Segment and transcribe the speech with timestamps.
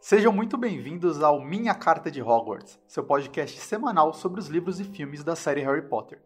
[0.00, 4.84] Sejam muito bem-vindos ao Minha Carta de Hogwarts, seu podcast semanal sobre os livros e
[4.84, 6.18] filmes da série Harry Potter.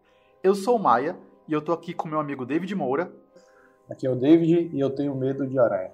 [0.44, 3.12] Eu sou o Maia e eu tô aqui com meu amigo David Moura.
[3.90, 5.90] Aqui é o David e eu tenho medo de aranha.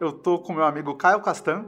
[0.00, 1.66] Eu tô com meu amigo Caio Castan.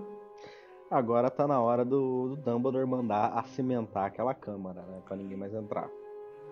[0.91, 5.03] Agora tá na hora do, do Dumbledore mandar acimentar aquela câmara, né?
[5.05, 5.91] Pra ninguém mais entrar.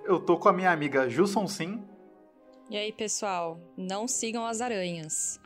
[0.05, 1.83] Eu tô com a minha amiga Jusson Sim.
[2.69, 5.41] E aí, pessoal, não sigam as aranhas.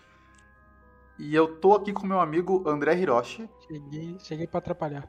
[1.22, 3.46] E eu tô aqui com meu amigo André Hiroshi.
[3.66, 5.06] Cheguei, cheguei pra atrapalhar.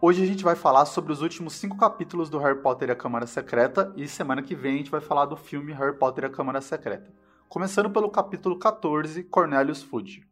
[0.00, 2.96] Hoje a gente vai falar sobre os últimos cinco capítulos do Harry Potter e a
[2.96, 6.26] Câmara Secreta e semana que vem a gente vai falar do filme Harry Potter e
[6.28, 7.12] a Câmara Secreta.
[7.48, 10.22] Começando pelo capítulo 14, Cornelius Fudge.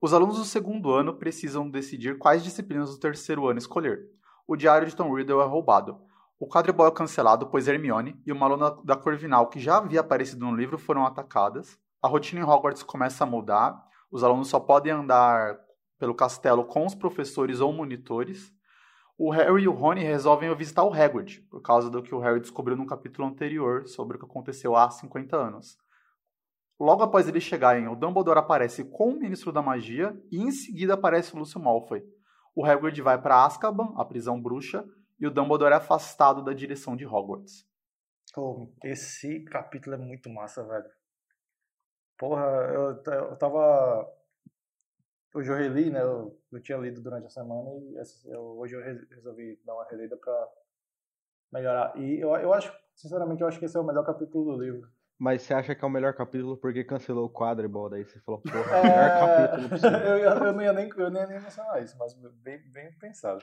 [0.00, 4.00] Os alunos do segundo ano precisam decidir quais disciplinas do terceiro ano escolher.
[4.48, 6.00] O diário de Tom Riddle é roubado.
[6.40, 10.44] O quadribol é cancelado, pois Hermione e uma aluna da Corvinal que já havia aparecido
[10.44, 11.78] no livro foram atacadas.
[12.02, 15.58] A rotina em Hogwarts começa a mudar os alunos só podem andar
[15.98, 18.52] pelo castelo com os professores ou monitores.
[19.16, 22.40] O Harry e o Rony resolvem visitar o Hagrid, por causa do que o Harry
[22.40, 25.78] descobriu no capítulo anterior sobre o que aconteceu há 50 anos.
[26.80, 30.94] Logo após eles chegarem, o Dumbledore aparece com o Ministro da Magia e em seguida
[30.94, 32.02] aparece o Lúcio Malfoy.
[32.56, 34.84] O Hagrid vai para Azkaban, a prisão bruxa,
[35.20, 37.66] e o Dumbledore é afastado da direção de Hogwarts.
[38.34, 40.88] Oh, esse capítulo é muito massa, velho.
[42.20, 44.06] Porra, eu, eu tava.
[45.34, 46.02] Hoje eu reli, né?
[46.02, 50.18] Eu, eu tinha lido durante a semana e eu, hoje eu resolvi dar uma relida
[50.18, 50.48] pra
[51.50, 51.96] melhorar.
[51.96, 54.86] E eu, eu acho, sinceramente, eu acho que esse é o melhor capítulo do livro.
[55.18, 57.88] Mas você acha que é o melhor capítulo porque cancelou o quadribol?
[57.88, 58.82] Daí você falou, porra, é...
[58.82, 59.98] melhor capítulo possível.
[59.98, 63.42] eu, eu, não ia nem, eu nem ia mencionar isso, mas bem, bem pensado.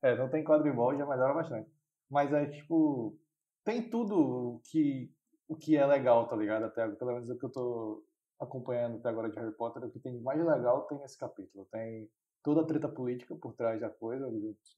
[0.00, 1.70] É, não tem quadribol, já melhora bastante.
[2.08, 3.18] Mas é tipo,
[3.62, 5.12] tem tudo que,
[5.46, 6.64] o que é legal, tá ligado?
[6.64, 8.02] Até pelo menos o que eu tô
[8.40, 11.66] acompanhando até agora de Harry Potter, o que tem mais legal tem esse capítulo.
[11.70, 12.10] Tem
[12.42, 14.26] toda a treta política por trás da coisa,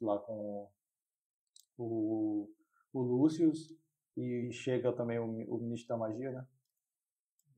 [0.00, 0.70] lá com
[1.78, 2.48] o,
[2.92, 3.74] o Lucius,
[4.16, 6.46] e chega também o, o ministro da magia, né?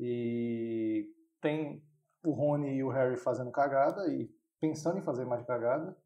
[0.01, 1.83] E tem
[2.25, 5.97] o Rony e o Harry fazendo cagada e pensando em fazer mais cagada.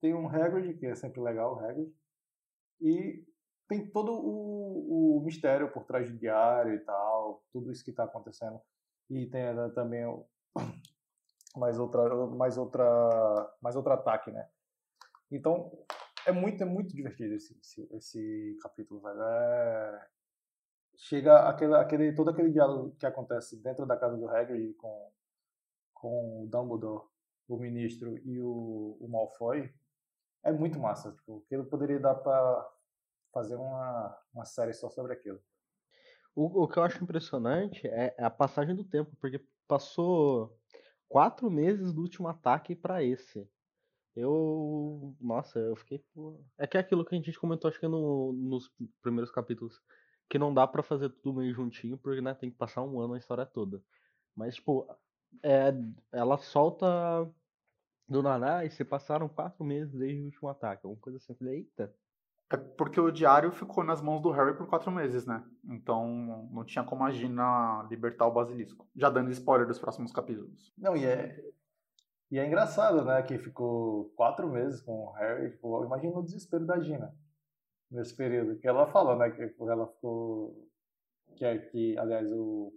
[0.00, 1.94] Tem um Hagrid, que é sempre legal, o Hagrid.
[2.80, 3.24] E
[3.68, 8.04] tem todo o, o mistério por trás do diário e tal, tudo isso que está
[8.04, 8.60] acontecendo
[9.12, 10.04] e tem né, também
[11.56, 14.48] mais outra mais outra mais outro ataque né?
[15.30, 15.70] Então
[16.26, 19.20] é muito é muito divertido esse esse, esse capítulo velho.
[19.22, 20.08] É...
[20.96, 25.12] chega aquele, aquele todo aquele diálogo que acontece dentro da casa do Hagrid com
[25.94, 27.06] com o Dumbledore
[27.48, 29.70] o ministro e o, o Malfoy
[30.42, 32.72] é muito massa tipo aquilo poderia dar para
[33.32, 35.40] fazer uma uma série só sobre aquilo
[36.34, 40.58] o, o que eu acho impressionante é a passagem do tempo, porque passou
[41.08, 43.48] quatro meses do último ataque para esse.
[44.14, 45.14] Eu.
[45.20, 46.04] Nossa, eu fiquei.
[46.58, 48.70] É que é aquilo que a gente comentou, acho que no, nos
[49.02, 49.80] primeiros capítulos.
[50.28, 53.14] Que não dá para fazer tudo meio juntinho, porque né, tem que passar um ano
[53.14, 53.82] a história toda.
[54.34, 54.86] Mas, tipo,
[55.42, 55.72] é,
[56.10, 57.30] ela solta
[58.08, 60.86] do nada, e se passaram quatro meses desde o último ataque.
[60.86, 61.32] Alguma coisa assim.
[61.32, 61.94] Eu falei, eita.
[62.52, 65.42] É porque o diário ficou nas mãos do Harry por quatro meses, né?
[65.64, 68.86] Então não tinha como a Gina libertar o basilisco.
[68.94, 70.70] Já dando spoiler dos próximos capítulos.
[70.76, 71.34] Não, e é,
[72.30, 73.22] e é engraçado, né?
[73.22, 75.50] Que ficou quatro meses com o Harry.
[75.52, 77.16] Tipo, imagina o desespero da Gina
[77.90, 78.58] nesse período.
[78.58, 79.30] Que ela falou, né?
[79.30, 80.68] Que ela ficou.
[81.34, 82.70] Que, é, que aliás, o,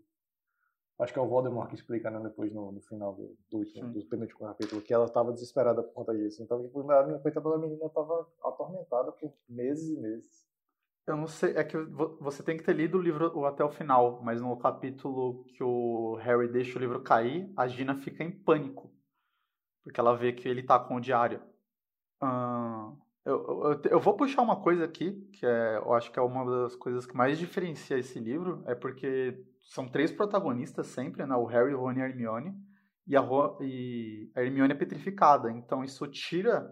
[0.97, 3.91] Acho que é o Voldemort que explica, né, depois no, no final do, do último,
[3.91, 6.41] do penúltimo capítulo, que ela estava desesperada por conta disso.
[6.41, 10.45] Então, tipo, a minha coitada da menina estava atormentada por meses e meses.
[11.05, 14.21] Eu não sei, é que você tem que ter lido o livro até o final,
[14.23, 18.91] mas no capítulo que o Harry deixa o livro cair, a Gina fica em pânico.
[19.83, 21.41] Porque ela vê que ele tá com o diário.
[22.23, 22.25] Uh,
[23.25, 26.45] eu, eu, eu, vou puxar uma coisa aqui, que é, eu acho que é uma
[26.45, 31.35] das coisas que mais diferencia esse livro, é porque são três protagonistas sempre, né?
[31.35, 32.53] O Harry, o Ron e a Hermione.
[33.07, 33.21] E a,
[33.61, 35.51] e a Hermione é petrificada.
[35.51, 36.71] Então isso tira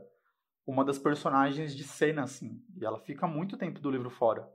[0.65, 2.61] uma das personagens de cena, assim.
[2.79, 4.47] E ela fica muito tempo do livro fora.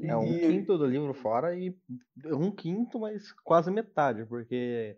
[0.00, 0.40] É um e...
[0.40, 1.76] quinto do livro fora e
[2.26, 4.96] um quinto, mas quase metade, porque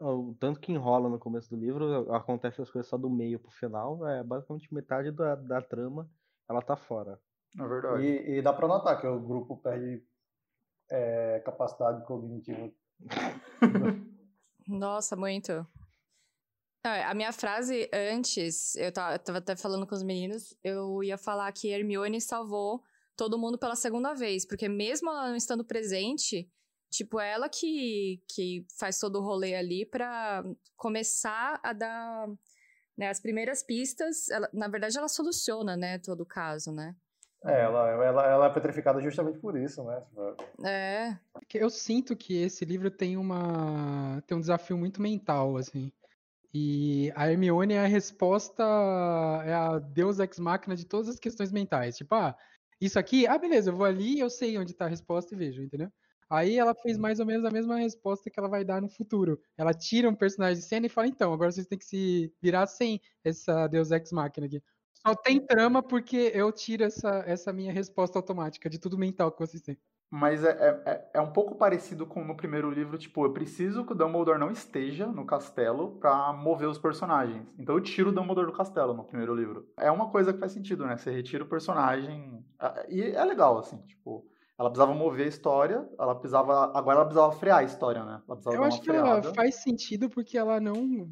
[0.00, 3.50] o tanto que enrola no começo do livro, acontece as coisas só do meio pro
[3.50, 6.08] final, é basicamente metade da, da trama,
[6.48, 7.20] ela tá fora.
[7.58, 8.02] É verdade.
[8.04, 10.04] E, e dá pra notar que o grupo perde
[10.90, 12.70] é, capacidade cognitiva.
[14.68, 15.66] Nossa, muito.
[16.84, 21.68] A minha frase antes, eu tava, até falando com os meninos, eu ia falar que
[21.68, 22.80] Hermione salvou
[23.16, 26.48] todo mundo pela segunda vez, porque mesmo ela não estando presente,
[26.96, 30.44] tipo, ela que, que faz todo o rolê ali pra
[30.76, 32.28] começar a dar
[32.96, 36.94] né, as primeiras pistas, ela, na verdade, ela soluciona, né, todo o caso, né?
[37.44, 40.02] É, ela, ela, ela é petrificada justamente por isso, né?
[40.64, 41.16] É.
[41.54, 45.92] Eu sinto que esse livro tem uma tem um desafio muito mental, assim.
[46.52, 48.64] E a Hermione é a resposta,
[49.44, 51.96] é a deus ex machina de todas as questões mentais.
[51.96, 52.36] Tipo, ah,
[52.80, 55.62] isso aqui, ah, beleza, eu vou ali, eu sei onde tá a resposta e vejo,
[55.62, 55.92] entendeu?
[56.28, 59.40] Aí ela fez mais ou menos a mesma resposta que ela vai dar no futuro.
[59.56, 62.66] Ela tira um personagem de cena e fala, então, agora vocês têm que se virar
[62.66, 64.62] sem essa Deus Ex Machina aqui.
[65.06, 69.38] Só tem trama porque eu tiro essa, essa minha resposta automática de tudo mental que
[69.38, 69.78] vocês têm.
[70.10, 70.50] Mas é,
[70.84, 74.38] é, é um pouco parecido com no primeiro livro, tipo, eu preciso que o Dumbledore
[74.38, 77.52] não esteja no castelo para mover os personagens.
[77.58, 79.68] Então eu tiro o Dumbledore do castelo no primeiro livro.
[79.78, 80.96] É uma coisa que faz sentido, né?
[80.96, 82.44] Você retira o personagem.
[82.88, 84.26] E é legal, assim, tipo.
[84.58, 86.72] Ela precisava mover a história, ela precisava.
[86.76, 88.22] Agora ela precisava frear a história, né?
[88.46, 91.10] Eu acho que ela faz sentido porque ela não.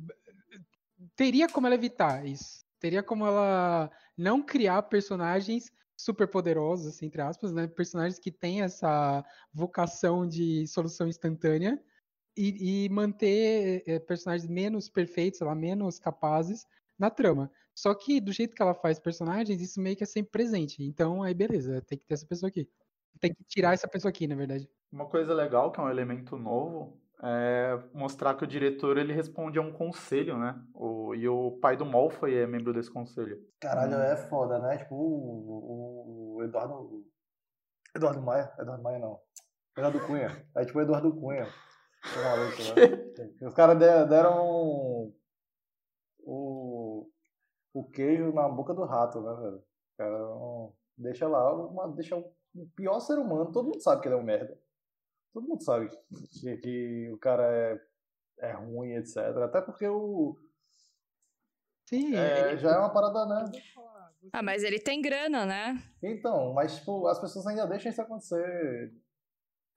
[1.15, 2.65] Teria como ela evitar isso.
[2.81, 7.67] Teria como ela não criar personagens super poderosos, assim, entre aspas, né?
[7.67, 11.79] Personagens que têm essa vocação de solução instantânea
[12.35, 16.67] e, e manter é, personagens menos perfeitos, lá, menos capazes
[16.99, 17.53] na trama.
[17.75, 20.83] Só que do jeito que ela faz personagens, isso meio que é sempre presente.
[20.83, 22.67] Então, aí beleza, tem que ter essa pessoa aqui
[23.21, 24.69] tem que tirar essa pessoa aqui, na verdade.
[24.93, 29.59] Uma coisa legal, que é um elemento novo, é mostrar que o diretor ele responde
[29.59, 30.61] a um conselho, né?
[30.75, 33.39] O, e o pai do Malfoy é membro desse conselho.
[33.61, 34.03] Caralho, hum.
[34.03, 34.79] é foda, né?
[34.79, 37.05] Tipo, o, o Eduardo.
[37.97, 38.53] Eduardo Maia?
[38.59, 39.21] Eduardo Maia não.
[39.77, 40.47] Eduardo Cunha.
[40.57, 41.47] É tipo o Eduardo Cunha.
[42.23, 43.25] Maluco, né?
[43.49, 45.15] Os caras deram
[46.21, 47.09] o,
[47.73, 49.63] o queijo na boca do rato, né, velho?
[49.97, 50.19] Cara,
[50.97, 52.23] deixa lá, uma, deixa
[52.55, 54.59] o pior ser humano, todo mundo sabe que ele é um merda.
[55.33, 57.81] Todo mundo sabe que, que o cara é,
[58.49, 59.19] é ruim, etc.
[59.43, 60.39] Até porque o.
[61.87, 62.59] Sim, é, ele...
[62.59, 63.53] já é uma parada, né?
[64.33, 65.83] Ah, mas ele tem grana, né?
[66.03, 68.95] Então, mas tipo, as pessoas ainda deixam isso acontecer.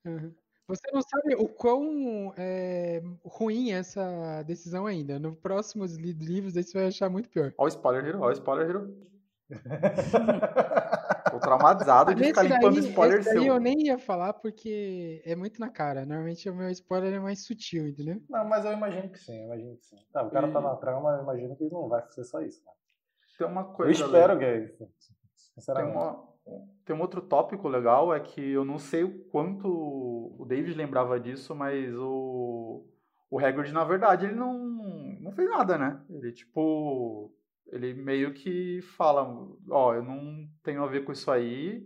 [0.06, 0.34] Uhum.
[0.68, 5.18] Você não sabe o quão é, ruim é essa decisão ainda.
[5.18, 7.54] No próximos livros você vai achar muito pior.
[7.58, 9.08] Olha o spoiler hero, olha o spoiler hero.
[11.32, 13.44] Tô traumatizado de ficar limpando daí, spoiler esse seu.
[13.44, 16.06] eu nem ia falar porque é muito na cara.
[16.06, 18.22] Normalmente o meu spoiler é mais sutil, entendeu?
[18.30, 19.98] Não, mas eu imagino que sim, eu imagino que sim.
[20.12, 20.52] Tá, o cara e...
[20.52, 22.62] tá na trama, eu imagino que não vai ser só isso.
[22.66, 22.72] Né?
[23.38, 24.02] Tem uma coisa.
[24.02, 24.76] Eu espero, Gay.
[25.36, 25.94] Sinceramente.
[25.94, 26.24] Tem, uma,
[26.86, 31.20] tem um outro tópico legal, é que eu não sei o quanto o David lembrava
[31.20, 32.86] disso, mas o.
[33.30, 34.58] O Hagrid, na verdade, ele não,
[35.20, 36.02] não fez nada, né?
[36.10, 37.30] Ele, tipo,
[37.72, 39.28] ele meio que fala,
[39.70, 41.86] ó, eu não tenho a ver com isso aí,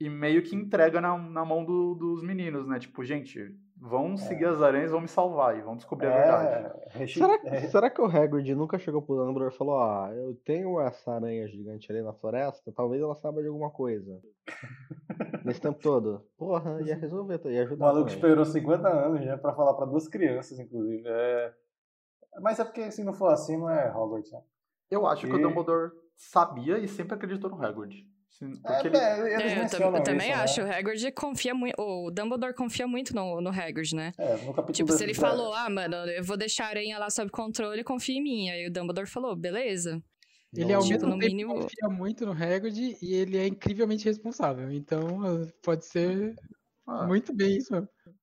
[0.00, 2.78] e meio que entrega na, na mão do, dos meninos, né?
[2.78, 3.38] Tipo, gente,
[3.78, 4.16] vão é.
[4.16, 7.12] seguir as aranhas, vão me salvar e vão descobrir é, a verdade.
[7.12, 10.80] Será, que, será que o Hagrid nunca chegou pro Dumbledore e falou, ah, eu tenho
[10.80, 14.20] essa aranha gigante ali na floresta, talvez ela saiba de alguma coisa.
[15.44, 16.26] Nesse tempo todo.
[16.36, 17.84] Porra, ia resolver, ia ajudar.
[17.84, 18.16] O maluco também.
[18.16, 21.04] esperou 50 anos já pra falar pra duas crianças, inclusive.
[21.06, 21.54] É...
[22.40, 24.40] Mas é porque se não for assim, não é Hogwarts, né?
[24.90, 25.30] Eu acho e...
[25.30, 28.06] que o Dumbledore sabia e sempre acreditou no Hagrid.
[28.38, 28.96] Porque é, ele...
[28.96, 30.44] é, eu, eu também isso, né?
[30.44, 30.62] acho.
[30.62, 30.68] Né?
[30.68, 31.80] O Hagrid confia muito.
[31.80, 34.12] O Dumbledore confia muito no, no Hagrid, né?
[34.18, 37.08] É, no capítulo Tipo, se ele falou, ah, mano, eu vou deixar a aranha lá
[37.08, 38.50] sob controle, confia em mim.
[38.50, 40.02] Aí o Dumbledore falou, beleza.
[40.54, 41.54] Ele ao tipo, mesmo tempo mínimo...
[41.54, 44.70] confia muito no Hagrid e ele é incrivelmente responsável.
[44.70, 45.20] Então,
[45.62, 46.34] pode ser
[46.86, 47.06] ah.
[47.06, 47.72] muito bem isso.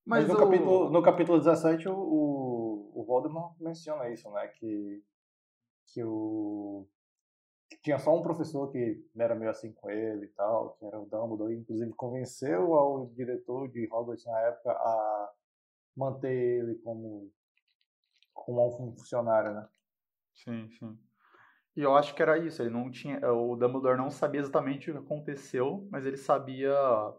[0.05, 0.37] Mas, Mas no, o...
[0.37, 4.47] capítulo, no capítulo 17, o, o Voldemort menciona isso, né?
[4.47, 5.01] Que
[5.87, 6.87] que o
[7.69, 10.99] que tinha só um professor que era meio assim com ele e tal, que era
[10.99, 15.31] o Dumbledore, inclusive convenceu ao diretor de Hogwarts na época a
[15.95, 17.31] manter ele como
[18.33, 19.67] como um funcionário, né?
[20.33, 20.97] Sim, sim.
[21.75, 24.93] E eu acho que era isso, ele não tinha, o Dumbledore não sabia exatamente o
[24.93, 26.71] que aconteceu, mas ele sabia,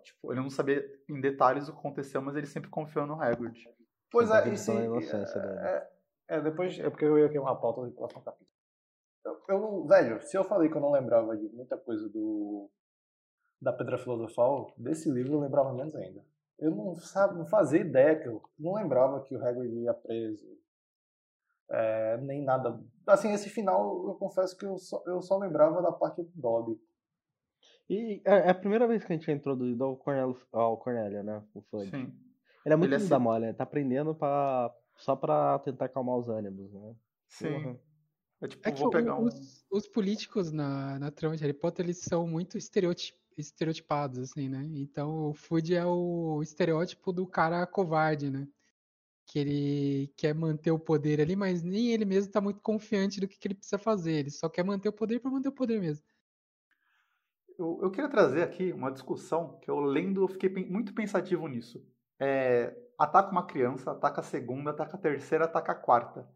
[0.05, 3.69] tipo, ele não sabia em detalhes o que aconteceu, mas ele sempre confiou no Hagrid.
[4.13, 5.89] Pois é, e se, é,
[6.29, 8.49] é, é, depois, é porque eu ia queimar a pauta do próximo capítulo.
[9.25, 12.71] Eu, eu, velho, se eu falei que eu não lembrava de muita coisa do
[13.61, 16.23] da Pedra Filosofal, desse livro eu lembrava menos ainda.
[16.59, 20.47] Eu não, sabe, não fazia ideia que eu não lembrava que o Hagrid ia preso.
[21.71, 22.79] É, nem nada.
[23.07, 26.79] Assim, esse final, eu confesso que eu só, eu só lembrava da parte do Dobby.
[27.89, 31.25] E é, é a primeira vez que a gente é introduzido ao Cornélio, ao Cornélio
[31.25, 31.43] né?
[31.55, 31.91] O Fudge.
[31.91, 32.13] Sim.
[32.65, 33.53] Ele é muito Ele é da mole, né?
[33.53, 36.95] Tá aprendendo pra, só pra tentar acalmar os ânimos, né?
[37.29, 37.53] Sim.
[37.53, 37.79] Porra.
[38.45, 39.25] É, tipo, é que um...
[39.25, 44.49] os, os, políticos na, na trama de Harry Potter, eles são muito estereotip, estereotipados, assim,
[44.49, 44.63] né?
[44.75, 48.47] Então o Fudge é o estereótipo do cara covarde, né?
[49.27, 53.27] que ele quer manter o poder ali, mas nem ele mesmo tá muito confiante do
[53.27, 54.13] que, que ele precisa fazer.
[54.13, 56.05] Ele só quer manter o poder para manter o poder mesmo.
[57.59, 61.85] Eu, eu, queria trazer aqui uma discussão que eu lendo, eu fiquei muito pensativo nisso.
[62.19, 66.29] É, ataca uma criança, ataca a segunda, ataca a terceira, ataca a quarta.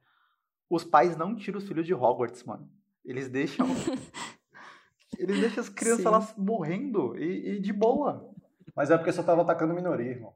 [0.71, 2.69] Os pais não tiram os filhos de Hogwarts, mano.
[3.05, 3.67] Eles deixam.
[5.19, 8.31] eles deixam as crianças lá morrendo e, e, de boa.
[8.77, 10.35] Mas é porque só tava atacando minoria, irmão.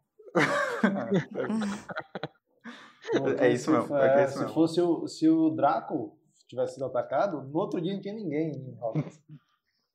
[3.39, 3.97] é, é isso mesmo.
[3.97, 4.55] É, é isso se mesmo.
[4.55, 8.79] fosse o, se o Draco tivesse sido atacado, no outro dia não tinha ninguém em
[8.81, 9.21] Hogwarts.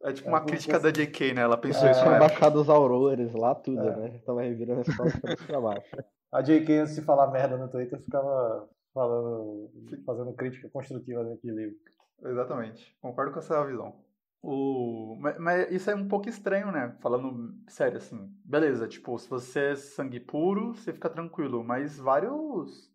[0.04, 1.42] É tipo uma crítica da JK, né?
[1.42, 3.96] Ela pensou é, isso na baixado os aurores lá, tudo, é.
[3.96, 4.22] né?
[4.24, 5.98] Tava revirando as costas pra baixo.
[6.32, 9.70] A JK, antes de falar merda no Twitter, ficava falando,
[10.06, 11.78] fazendo crítica construtiva naquele livro.
[12.24, 12.98] Exatamente.
[13.00, 13.96] Concordo com essa visão.
[14.42, 15.16] O...
[15.20, 16.96] Mas, mas, isso é um pouco estranho, né?
[17.00, 18.32] Falando sério, assim.
[18.44, 21.64] Beleza, tipo, se você é sangue puro, você fica tranquilo.
[21.64, 22.92] Mas vários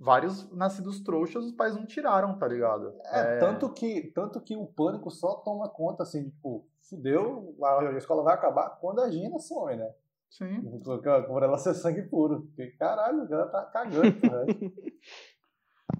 [0.00, 2.94] vários nascidos trouxas os pais não tiraram, tá ligado?
[3.06, 7.92] É, é, Tanto, que, tanto que o pânico só toma conta, assim, tipo, fudeu, a
[7.96, 9.92] escola vai acabar quando a Gina some, né?
[10.30, 10.62] Sim.
[10.82, 12.42] Por ela ser sangue puro.
[12.42, 14.02] Porque, caralho, ela tá cagando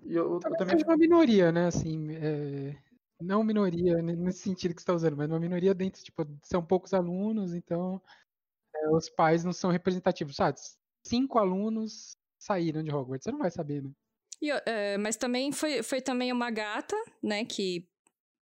[0.05, 0.81] e eu, eu também...
[0.81, 2.77] É uma minoria, né, assim, é...
[3.21, 6.93] não minoria nesse sentido que você está usando, mas uma minoria dentro, tipo, são poucos
[6.93, 8.01] alunos, então
[8.75, 10.59] é, os pais não são representativos, sabe?
[11.05, 13.25] Cinco alunos saíram de Hogwarts.
[13.25, 13.91] Você não vai saber, né?
[14.41, 17.45] E, é, mas também foi, foi também uma gata, né?
[17.45, 17.89] Que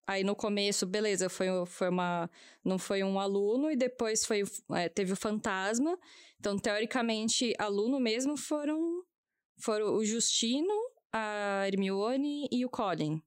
[0.07, 2.29] aí no começo, beleza, foi, foi uma.
[2.63, 4.43] Não foi um aluno, e depois foi,
[4.73, 5.97] é, teve o fantasma.
[6.39, 9.03] Então, teoricamente, aluno mesmo foram,
[9.57, 10.73] foram o Justino,
[11.11, 13.21] a Hermione e o Colin.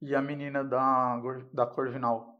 [0.00, 1.20] E a menina da,
[1.52, 2.31] da Corvinal.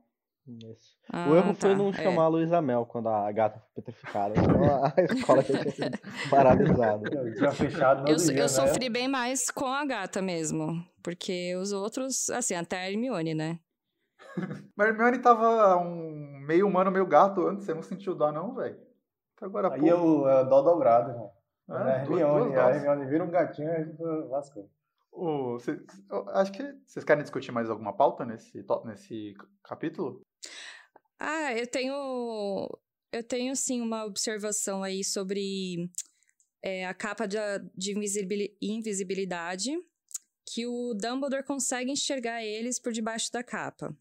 [0.47, 0.99] Isso.
[1.09, 1.93] Ah, o erro tá, foi não é.
[1.93, 4.35] chamar a Luísa Mel quando a gata foi petrificada.
[4.37, 7.11] Então a escola tinha sido paralisada.
[7.37, 8.49] Tinha fechado eu, dia, eu né?
[8.49, 10.85] sofri bem mais com a gata mesmo.
[11.03, 13.61] Porque os outros, assim, até a Hermione, né?
[14.77, 17.65] Mas a Hermione tava um meio humano, meio gato antes.
[17.65, 18.79] Você não sentiu dó, não, velho?
[19.41, 21.31] Agora, Aí é o é dó dobrado, irmão.
[21.71, 24.69] É, a Hermione, a Hermione vira um gatinho e a gente lascou.
[25.13, 25.79] Oh, cê,
[26.33, 30.23] acho que vocês querem discutir mais alguma pauta nesse, nesse capítulo?
[31.25, 32.69] Ah, eu tenho.
[33.13, 35.89] Eu tenho sim uma observação aí sobre
[36.61, 37.37] é, a capa de,
[37.77, 37.93] de
[38.61, 39.71] invisibilidade,
[40.45, 43.97] que o Dumbledore consegue enxergar eles por debaixo da capa.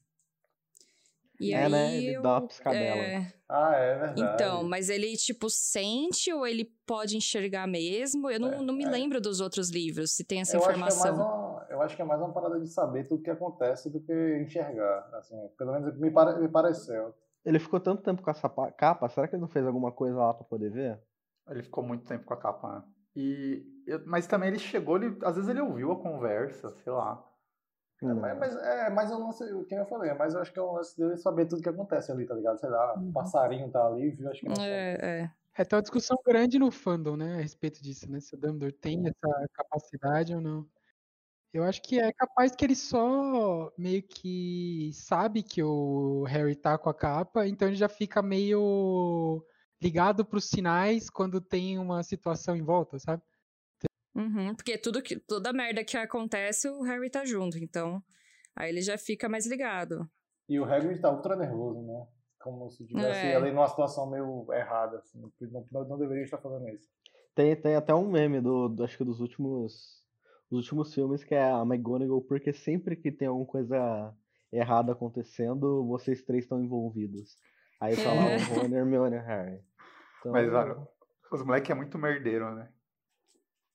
[1.41, 1.97] E é, aí, né?
[1.97, 3.01] Ele eu, dá uma piscadela.
[3.01, 3.33] É...
[3.49, 4.21] Ah, é verdade.
[4.21, 8.29] Então, mas ele, tipo, sente ou ele pode enxergar mesmo?
[8.29, 8.89] Eu não, é, não me é.
[8.89, 11.13] lembro dos outros livros, se tem essa eu informação.
[11.13, 13.89] Acho é uma, eu acho que é mais uma parada de saber tudo que acontece
[13.89, 15.09] do que enxergar.
[15.13, 17.13] Assim, pelo menos me, pare, me pareceu.
[17.43, 20.33] Ele ficou tanto tempo com essa capa, será que ele não fez alguma coisa lá
[20.35, 21.01] pra poder ver?
[21.49, 22.83] Ele ficou muito tempo com a capa, né?
[23.15, 27.27] E, eu, mas também ele chegou, ele, às vezes ele ouviu a conversa, sei lá.
[28.01, 30.51] É, mas, mas, é, mas eu não sei o que eu falei, mas eu acho
[30.51, 32.59] que é um lance dele saber tudo que acontece ali, tá ligado?
[32.59, 33.11] Sei lá, um uhum.
[33.11, 34.29] passarinho tá ali, viu?
[34.29, 35.31] Acho que não é, é.
[35.57, 38.19] É, tem uma discussão grande no fandom, né, a respeito disso, né?
[38.19, 40.67] Se o Dumbledore tem essa capacidade ou não.
[41.53, 46.77] Eu acho que é capaz que ele só meio que sabe que o Harry tá
[46.77, 49.45] com a capa, então ele já fica meio
[49.81, 53.21] ligado pros sinais quando tem uma situação em volta, sabe?
[54.15, 58.03] Uhum, porque tudo que, toda merda que acontece, o Harry tá junto, então
[58.55, 60.09] aí ele já fica mais ligado.
[60.49, 62.07] E o Harry tá ultra nervoso, né?
[62.39, 63.35] Como se tivesse é.
[63.35, 66.89] ali numa situação meio errada, assim, não, não deveria estar fazendo isso.
[67.33, 70.01] Tem, tem até um meme do, do acho que dos últimos
[70.49, 74.13] dos últimos filmes que é a McGonagall, porque sempre que tem alguma coisa
[74.51, 77.37] errada acontecendo, vocês três estão envolvidos.
[77.79, 79.61] Aí tá lá o Rony, Hermione e Harry.
[80.19, 80.77] Então, Mas, olha,
[81.31, 82.69] os moleques é muito merdeiro, né?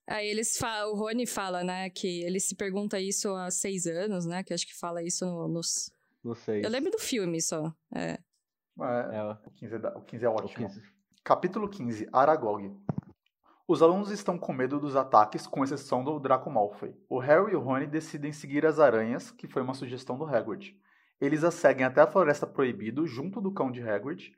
[0.06, 4.24] Aí eles falam, o Rony fala, né, que ele se pergunta isso há seis anos,
[4.24, 5.90] né, que acho que fala isso no, nos...
[6.22, 6.62] No seis.
[6.62, 8.18] Eu lembro do filme só, é.
[8.80, 10.68] é, é o, 15 é, o 15 é ótimo.
[10.68, 10.82] 15.
[11.24, 12.72] Capítulo 15, Aragog.
[13.66, 16.94] Os alunos estão com medo dos ataques, com exceção do Draco Malfoy.
[17.08, 20.78] O Harry e o Rony decidem seguir as aranhas, que foi uma sugestão do Hagrid.
[21.20, 24.36] Eles as seguem até a Floresta Proibido, junto do cão de Hagrid,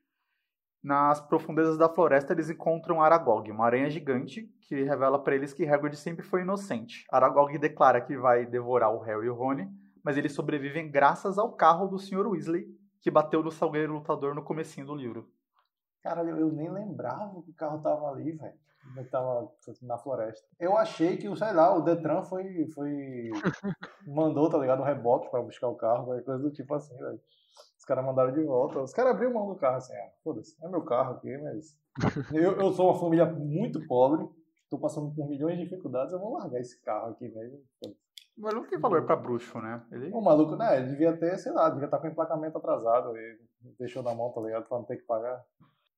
[0.89, 5.69] nas profundezas da floresta, eles encontram Aragog, uma aranha gigante, que revela para eles que
[5.69, 7.05] Hagrid sempre foi inocente.
[7.13, 9.71] Aragog declara que vai devorar o Harry e o Rony,
[10.03, 12.27] mas eles sobrevivem graças ao carro do Sr.
[12.27, 15.31] Weasley, que bateu no Salgueiro Lutador no comecinho do livro.
[16.03, 18.55] Cara, eu nem lembrava que o carro tava ali, velho.
[18.97, 19.53] Ele tava
[19.83, 20.49] na floresta.
[20.59, 22.67] Eu achei que, sei lá, o Detran foi.
[22.69, 23.29] foi
[24.07, 24.81] mandou, tá ligado?
[24.81, 27.21] Um rebote pra buscar o carro, qualquer coisa do tipo assim, velho
[27.89, 28.81] caras mandaram de volta.
[28.81, 31.77] Os caras abriram mão do carro assim, ah, foda-se, é meu carro aqui, mas.
[32.33, 34.29] eu, eu sou uma família muito pobre.
[34.71, 37.59] tô passando por milhões de dificuldades, eu vou largar esse carro aqui mesmo.
[38.37, 39.83] Mas não tem valor pra bruxo, né?
[39.91, 40.11] Ele...
[40.13, 43.39] O maluco, né, ele devia ter, sei lá, devia estar com o emplacamento atrasado e
[43.79, 44.69] deixou na mão, tá ligado?
[44.69, 45.45] Pra não ter que pagar.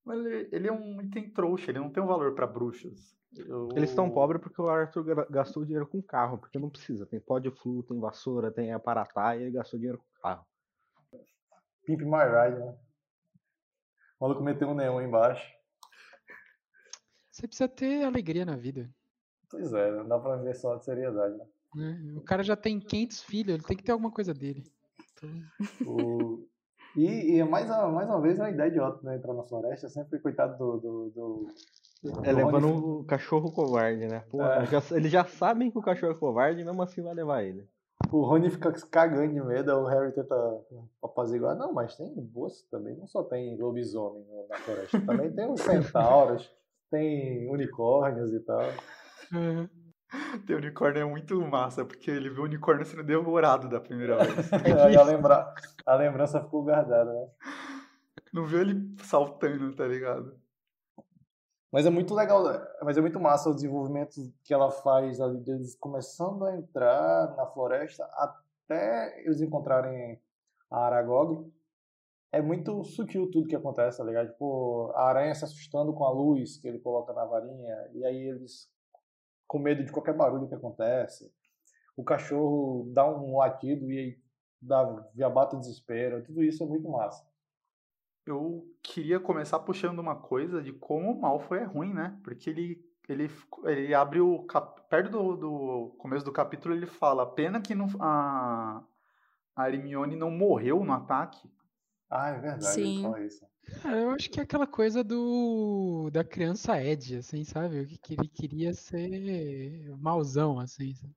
[0.02, 3.14] Mas ele, ele é um item trouxa, ele não tem um valor pra bruxos.
[3.36, 7.04] Eu- Eles estão pobres porque o Arthur gastou dinheiro com carro, porque não precisa.
[7.04, 10.44] Tem pó de flu, tem vassoura, tem aparatá e ele gastou dinheiro com carro.
[11.84, 12.76] Pimp My Ride, né?
[14.18, 15.42] O maluco meteu um neon embaixo.
[17.30, 18.90] Você precisa ter alegria na vida.
[19.50, 21.44] Pois é, não dá pra ver só de seriedade, né?
[21.74, 22.12] né?
[22.16, 24.62] O cara já tem 500 filhos, ele tem que ter alguma coisa dele.
[25.12, 25.30] Então,
[25.86, 26.46] O...
[26.96, 29.16] E, e é mais, uma- mais uma vez a ideia idiota, né?
[29.16, 30.78] Entrar na floresta, sempre coitado do.
[30.80, 31.46] do, do...
[32.24, 34.20] É do levando o cachorro covarde, né?
[34.28, 34.66] Pô, É.
[34.66, 37.68] já- eles já sabem que o cachorro é covarde e mesmo assim vai levar ele.
[38.08, 40.34] O Rony fica cagando de medo, o Harry tenta
[41.02, 41.56] apaziguar.
[41.56, 46.50] Não, mas tem boas também, não só tem lobisomem na floresta, também tem os centauros,
[46.90, 48.62] tem unicórnios e tal.
[49.32, 49.68] aham.
[50.44, 54.52] Ter unicórnio é muito massa, porque ele viu o unicórnio sendo devorado da primeira vez.
[54.52, 55.54] Aí a, lembra...
[55.86, 57.28] a lembrança ficou guardada, né?
[58.32, 60.36] Não viu ele saltando, tá ligado?
[61.72, 62.42] Mas é muito legal,
[62.82, 67.46] mas é muito massa o desenvolvimento que ela faz ali deles começando a entrar na
[67.46, 70.20] floresta até eles encontrarem
[70.68, 71.48] a Aragog.
[72.32, 74.30] É muito sutil tudo que acontece, tá ligado?
[74.30, 78.28] Tipo, a aranha se assustando com a luz que ele coloca na varinha, e aí
[78.28, 78.68] eles
[79.46, 81.32] com medo de qualquer barulho que acontece.
[81.96, 84.18] O cachorro dá um latido e aí
[84.62, 86.22] dá, já o desespero.
[86.22, 87.26] Tudo isso é muito massa.
[88.26, 92.18] Eu queria começar puxando uma coisa de como o Malfoy é ruim, né?
[92.22, 93.30] Porque ele, ele,
[93.64, 94.42] ele abre o...
[94.44, 94.80] Cap...
[94.88, 98.82] Perto do, do começo do capítulo ele fala, pena que não, a,
[99.56, 101.48] a Hermione não morreu no ataque.
[102.08, 102.94] Ah, é verdade, Sim.
[102.94, 103.46] ele fala isso.
[103.84, 107.80] Ah, eu acho que é aquela coisa do da criança Ed, assim, sabe?
[107.80, 110.94] O que ele queria ser mauzão, assim.
[110.94, 111.14] sabe?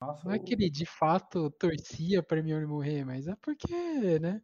[0.00, 4.40] Nossa, Não é que ele de fato torcia pra Hermione morrer, mas é porque, né?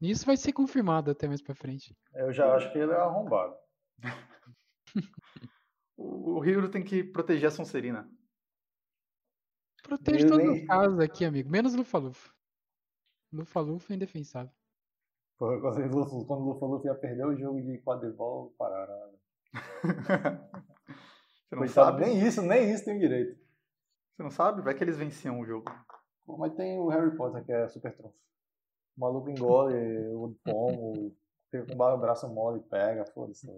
[0.00, 1.96] Isso vai ser confirmado até mais pra frente.
[2.14, 3.54] Eu já acho que ele é arrombado.
[5.96, 8.10] o, o Hiro tem que proteger a Sonserina.
[9.82, 11.50] Protege todas nem- as casas aqui, amigo.
[11.50, 12.30] Menos Lufa-Lufa.
[13.32, 14.52] Lufa-Lufa é indefensável.
[15.36, 19.18] Porra, Quando o Luffy ia perder o jogo de quadribol, pararam.
[21.48, 22.04] Você não Coitado, sabe?
[22.04, 23.40] nem isso, nem isso tem direito.
[24.14, 24.62] Você não sabe?
[24.62, 25.70] Vai que eles venciam o jogo.
[26.24, 28.14] Pô, Mas tem o Harry Potter que é super trunfo.
[29.00, 31.16] O maluco engole o pomo,
[31.50, 33.50] fica com o braço mole e pega, foda-se.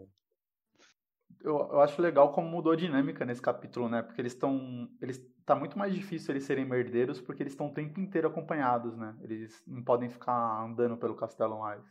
[1.40, 4.02] Eu, eu acho legal como mudou a dinâmica nesse capítulo, né?
[4.02, 4.88] Porque eles estão.
[5.00, 8.96] Eles, tá muito mais difícil eles serem merdeiros porque eles estão o tempo inteiro acompanhados,
[8.96, 9.16] né?
[9.20, 11.82] Eles não podem ficar andando pelo castelo mais.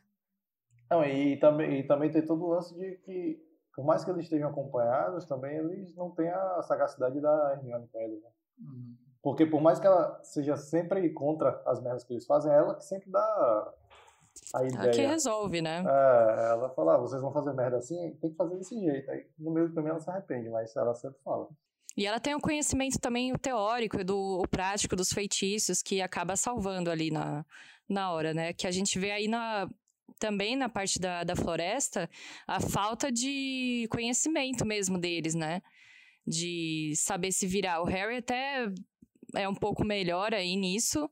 [0.89, 3.37] Não, e, também, e também tem todo o lance de que,
[3.75, 7.99] por mais que eles estejam acompanhados, também eles não têm a sagacidade da Hermione com
[7.99, 8.23] eles.
[8.23, 8.29] Né?
[9.21, 12.75] Porque por mais que ela seja sempre contra as merdas que eles fazem, é ela
[12.75, 13.73] que sempre dá
[14.53, 15.09] a Ela que ideia.
[15.09, 15.83] resolve, né?
[15.85, 19.11] É, ela fala, ah, vocês vão fazer merda assim, tem que fazer desse jeito.
[19.11, 21.47] Aí no meio do caminho ela se arrepende, mas ela sempre fala.
[21.95, 26.01] E ela tem o conhecimento também o teórico e do o prático dos feitiços que
[26.01, 27.45] acaba salvando ali na,
[27.87, 28.53] na hora, né?
[28.53, 29.67] Que a gente vê aí na,
[30.17, 32.09] também na parte da, da floresta
[32.47, 35.61] a falta de conhecimento mesmo deles, né?
[36.25, 37.81] De saber se virar.
[37.81, 38.71] O Harry até
[39.35, 41.09] é um pouco melhor aí nisso.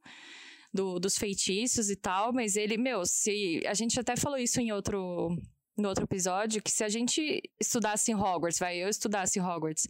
[0.72, 3.60] do- dos feitiços e tal, mas ele, meu, se.
[3.66, 5.30] A gente até falou isso em outro.
[5.78, 9.88] No outro episódio, que se a gente estudasse em Hogwarts, vai, eu estudasse em Hogwarts,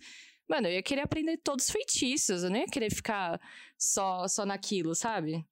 [0.47, 3.39] Mano, eu ia querer aprender todos os feitiços, eu não ia querer ficar
[3.77, 5.43] só, só naquilo, sabe?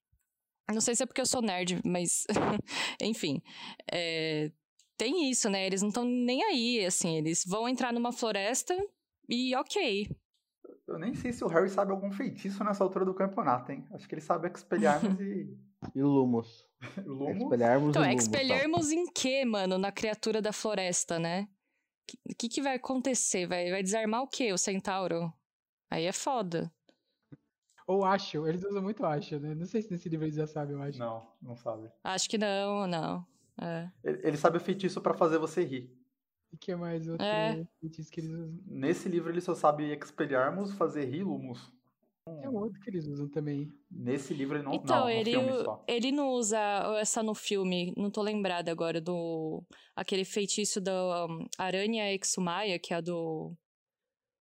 [0.74, 2.26] Não sei se é porque eu sou nerd, mas.
[3.02, 3.42] Enfim.
[3.92, 4.50] é,
[4.98, 5.66] Tem isso, né?
[5.66, 7.18] Eles não estão nem aí, assim.
[7.18, 8.76] Eles vão entrar numa floresta
[9.30, 10.10] e ok.
[10.98, 13.86] Eu nem sei se o Harry sabe algum feitiço nessa altura do campeonato, hein?
[13.92, 15.56] Acho que ele sabe Expelliarmus e
[15.94, 16.68] E Lumos.
[17.06, 17.44] Lumos.
[17.44, 18.28] Expelharmos Então, e Lumos.
[18.28, 18.34] tal.
[18.42, 19.78] expelharmos em quê, mano?
[19.78, 21.48] Na criatura da floresta, né?
[22.28, 23.46] O que, que vai acontecer?
[23.46, 24.52] Vai, vai desarmar o quê?
[24.52, 25.32] O centauro?
[25.92, 26.72] Aí é foda.
[27.86, 29.54] Ou acho, eles usam muito acho, né?
[29.54, 30.98] Não sei se nesse livro eles já sabem, eu acho.
[30.98, 31.90] Não, não sabe.
[32.04, 33.26] Acho que não, não.
[33.62, 33.88] É.
[34.04, 35.96] Ele ele sabe o feitiço pra fazer você rir.
[36.58, 37.64] O que é mais outro É.
[37.80, 38.60] feitiço que eles usam?
[38.66, 41.72] Nesse livro ele só sabe Expelliarmus, fazer rir Lumos.
[42.26, 43.72] Tem um outro que eles usam também.
[43.92, 45.84] Nesse livro ele não, Então, não no ele, filme só.
[45.88, 46.58] ele não usa
[47.00, 49.64] essa no filme, não tô lembrada agora do.
[49.96, 53.54] aquele feitiço da um, Aranha Exumaya, que é a do.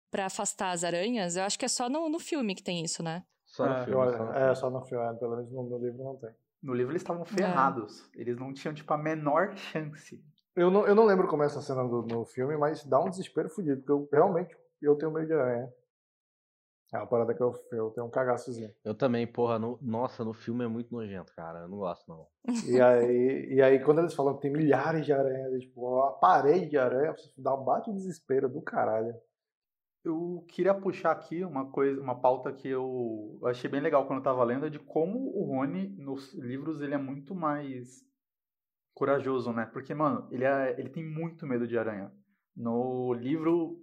[0.10, 1.36] pra afastar as aranhas.
[1.38, 3.24] Eu acho que é só no, no filme que tem isso, né?
[3.46, 4.06] Só no é, filme.
[4.06, 4.56] eu- só no é, filme.
[4.56, 6.32] só no filme, pelo menos no, no livro não tem.
[6.64, 8.10] No livro eles estavam ferrados.
[8.16, 10.22] Eles não tinham, tipo, a menor chance.
[10.56, 13.10] Eu não, eu não lembro como é essa cena do, no filme, mas dá um
[13.10, 15.72] desespero fudido, porque eu realmente eu tenho medo de aranha.
[16.94, 18.70] É uma parada que eu, eu tenho um cagaçozinho.
[18.84, 21.60] Eu também, porra, no- nossa, no filme é muito nojento, cara.
[21.60, 22.28] Eu não gosto, não.
[22.68, 26.68] E aí, e aí quando eles falam que tem milhares de aranhas, tipo, uma parede
[26.70, 29.16] de aranha, você dá um bate um desespero do caralho.
[30.04, 34.20] Eu queria puxar aqui uma coisa, uma pauta que eu eu achei bem legal quando
[34.20, 38.04] eu tava lendo, é de como o Rony, nos livros, ele é muito mais
[38.94, 39.66] corajoso, né?
[39.72, 42.12] Porque, mano, ele, é, ele tem muito medo de aranha.
[42.56, 43.78] No livro,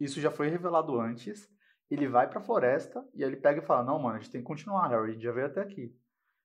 [0.00, 1.48] isso já foi revelado antes.
[1.90, 4.40] Ele vai pra floresta e aí ele pega e fala: Não, mano, a gente tem
[4.40, 5.94] que continuar, Harry, a gente já veio até aqui.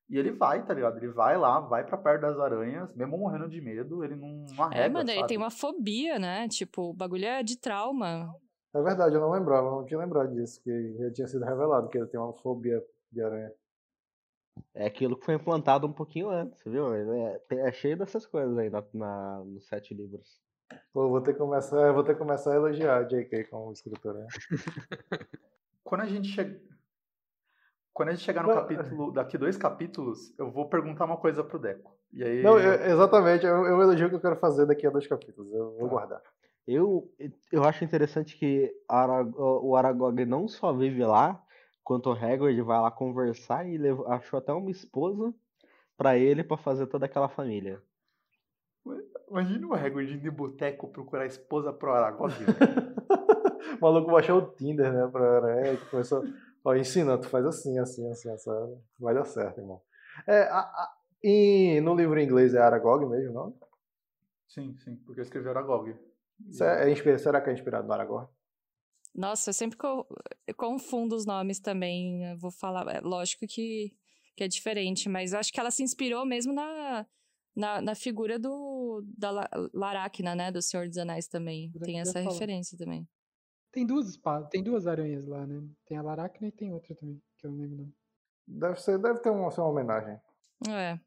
[0.10, 0.98] E ele vai, tá ligado?
[0.98, 4.64] Ele vai lá, vai pra perto das aranhas, mesmo morrendo de medo, ele não, não
[4.64, 5.28] arrega, É, mano, ele sabe?
[5.28, 6.48] tem uma fobia, né?
[6.48, 8.34] Tipo, o bagulho é de trauma.
[8.74, 11.90] É verdade, eu não lembrava, eu não tinha lembrado disso, que já tinha sido revelado
[11.90, 13.52] que ele tem uma fobia de aranha.
[14.74, 16.94] É aquilo que foi implantado um pouquinho antes, viu?
[16.94, 20.40] É, é cheio dessas coisas aí na, na- nos sete livros.
[20.94, 23.46] Pô, vou ter que começar, vou ter que começar a elogiar a J.K.
[23.46, 24.20] como escritora.
[24.20, 24.28] né?
[25.84, 26.60] Quando a gente chega.
[27.94, 31.44] Quando a gente chegar no Não, capítulo, daqui dois capítulos, eu vou perguntar uma coisa
[31.44, 31.98] pro Deco.
[32.14, 32.44] E aí.
[32.44, 35.52] Não, eu- exatamente, eu, eu elogio o que eu quero fazer daqui a dois capítulos,
[35.54, 35.88] eu vou Tá.
[35.88, 36.22] guardar.
[36.68, 37.10] Eu,
[37.52, 41.42] eu acho interessante que Arag- o Aragog não só vive lá,
[41.88, 45.34] quanto o Hagrid vai lá conversar e levou- achou até uma esposa
[45.96, 47.82] pra ele pra fazer toda aquela família.
[49.30, 52.34] Imagina o Hagrid indo em boteco procurar esposa pro Aragog.
[52.44, 53.78] velho.
[53.78, 56.26] o maluco baixou o Tinder, né, pra aranha e começou,
[56.66, 58.52] ó, ensina, tu faz assim, assim, assim, assim,
[59.00, 59.82] vai dar certo, irmão.
[60.28, 63.54] É, a, a- e no livro em inglês é Aragog mesmo, não?
[64.46, 65.96] sim, sim, porque eu escrevi Aragog.
[66.50, 68.28] Isso é, é será que é inspirado no Aragog?
[69.18, 70.08] Nossa, eu sempre co-
[70.46, 72.24] eu confundo os nomes também.
[72.32, 73.92] Eu vou falar, é lógico que,
[74.36, 77.06] que é diferente, mas eu acho que ela se inspirou mesmo na,
[77.56, 80.52] na, na figura do da La- Laracna, né?
[80.52, 81.72] Do Senhor dos Anéis também.
[81.74, 82.32] Eu Tem essa falar.
[82.32, 83.08] referência também.
[83.72, 85.68] Tem duas espadas, tem duas aranhas lá, né?
[85.86, 87.94] Tem a Laracna e tem outra também, que eu não lembro o nome.
[88.48, 90.20] Deve, ser, deve ter uma, uma homenagem.
[90.70, 91.00] É.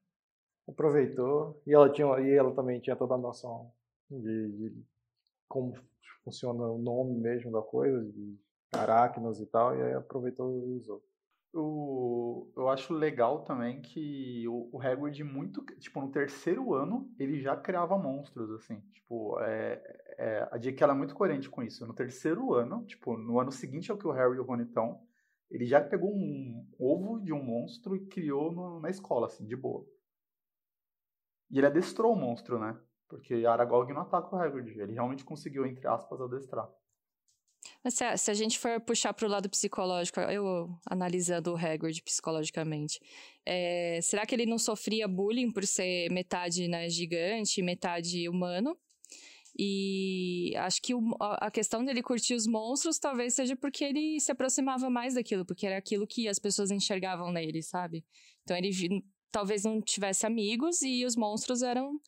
[0.68, 3.72] Aproveitou, e ela, tinha, e ela também tinha toda a noção
[4.10, 4.84] de, de
[5.48, 5.74] como
[6.24, 8.38] funciona o nome mesmo da coisa, de
[8.72, 11.02] aracnos e tal, e aí aproveitou e usou.
[11.52, 17.40] O, eu acho legal também que o, o Hagrid muito, tipo, no terceiro ano ele
[17.40, 19.82] já criava monstros, assim, tipo, é,
[20.16, 20.84] é, a J.K.
[20.84, 21.84] ela é muito coerente com isso.
[21.86, 25.00] No terceiro ano, tipo, no ano seguinte ao que o Harry e o Rony estão,
[25.50, 29.56] ele já pegou um ovo de um monstro e criou no- na escola, assim, de
[29.56, 29.84] boa.
[31.50, 32.78] E ele adestrou o monstro, né?
[33.10, 36.70] Porque Aragog não ataca o Hagrid, ele realmente conseguiu, entre aspas, adestrar.
[37.82, 42.02] Mas se a, se a gente for puxar pro lado psicológico, eu analisando o Hagrid
[42.02, 43.00] psicologicamente,
[43.44, 48.78] é, será que ele não sofria bullying por ser metade né, gigante, metade humano?
[49.58, 54.30] E acho que o- a questão dele curtir os monstros talvez seja porque ele se
[54.30, 58.04] aproximava mais daquilo, porque era aquilo que as pessoas enxergavam nele, sabe?
[58.44, 58.70] Então ele
[59.30, 62.00] talvez não tivesse amigos e os monstros eram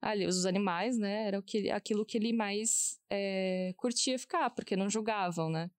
[0.00, 1.26] ali, os animais, né?
[1.26, 5.70] Era o que, aquilo que ele mais é, curtia ficar, porque não julgavam, né?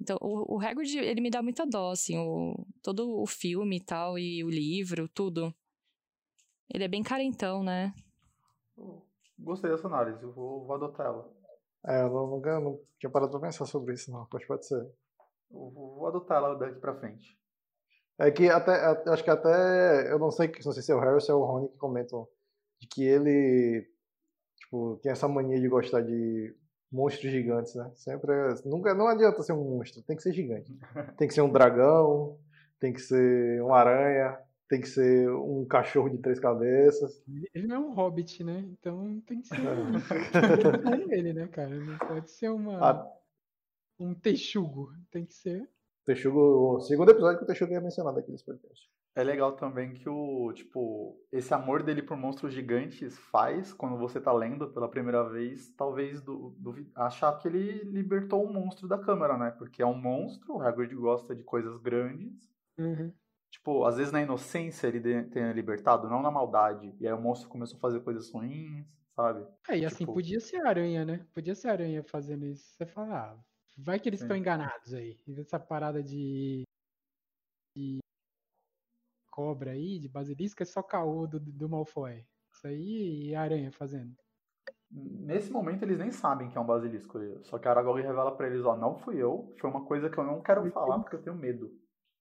[0.00, 3.84] Então, o, o Hagrid, ele me dá muita dó, assim, o, todo o filme e
[3.84, 5.54] tal, e o livro, tudo.
[6.72, 7.94] Ele é bem carentão, né?
[9.38, 11.30] Gostei dessa análise, eu vou, vou adotar ela.
[11.86, 14.80] É, eu não, nunca não tinha parado pra pensar sobre isso, não, mas pode ser.
[15.50, 17.38] Eu vou, vou adotar ela daqui pra frente.
[18.18, 18.72] É que até,
[19.10, 21.34] acho que até, eu não sei, não sei se é o Harry ou se é
[21.34, 22.26] o Rony que comentam
[22.80, 23.86] de que ele,
[24.58, 26.54] tipo, tem essa mania de gostar de
[26.92, 27.90] monstros gigantes, né?
[27.94, 30.72] Sempre, é- nunca, não adianta ser um monstro, tem que ser gigante.
[31.18, 32.38] Tem que ser um dragão,
[32.78, 37.22] tem que ser uma aranha, tem que ser um cachorro de três cabeças.
[37.54, 38.60] Ele- não é um hobbit, né?
[38.78, 39.60] Então tem que ser É.
[41.06, 41.70] um ele, né, cara?
[41.70, 43.12] Não pode ser uma, Ah,
[43.98, 44.92] um texugo.
[45.10, 45.68] Tem que ser.
[46.04, 46.38] Texugo,
[46.76, 48.88] o segundo episódio que o Texugo ia mencionar aqui nesse podcast.
[49.16, 54.20] É legal também que o, tipo, esse amor dele por monstros gigantes faz, quando você
[54.20, 58.98] tá lendo pela primeira vez, talvez du- duvi- achar que ele libertou um monstro da
[58.98, 59.50] câmera, né?
[59.52, 62.46] Porque é um monstro, o Hagrid gosta de coisas grandes.
[62.78, 63.10] Uhum.
[63.50, 66.94] Tipo, às vezes na inocência ele tenha libertado, não na maldade.
[67.00, 69.46] E aí o monstro começou a fazer coisas ruins, sabe?
[69.68, 71.26] É, e assim, Tipo- podia ser aranha, né?
[71.32, 72.64] Podia ser aranha fazendo isso.
[72.76, 73.38] Você fala, ah,
[73.78, 75.18] vai que eles estão enganados aí.
[75.26, 76.64] E Essa parada de
[79.36, 82.26] cobra aí, de basilisco, é só caô do, do Malfoy.
[82.50, 84.16] Isso aí é a aranha fazendo.
[84.90, 87.18] Nesse momento eles nem sabem que é um basilisco.
[87.44, 90.16] Só que a Aragog revela pra eles, ó, não fui eu, foi uma coisa que
[90.16, 91.78] eu não quero falar porque eu tenho medo.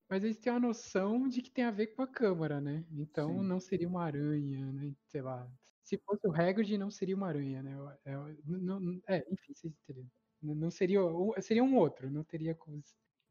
[0.10, 2.86] Mas eles têm a noção de que tem a ver com a câmara, né?
[2.92, 3.48] Então Sim.
[3.48, 4.94] não seria uma aranha, né?
[5.08, 5.50] Sei lá.
[5.84, 7.74] Se fosse o Hagrid, não seria uma aranha, né?
[8.06, 10.10] Eu- eu- não- é, enfim, vocês entenderam.
[10.42, 11.00] Não seria,
[11.42, 12.84] seria um outro, não teria como,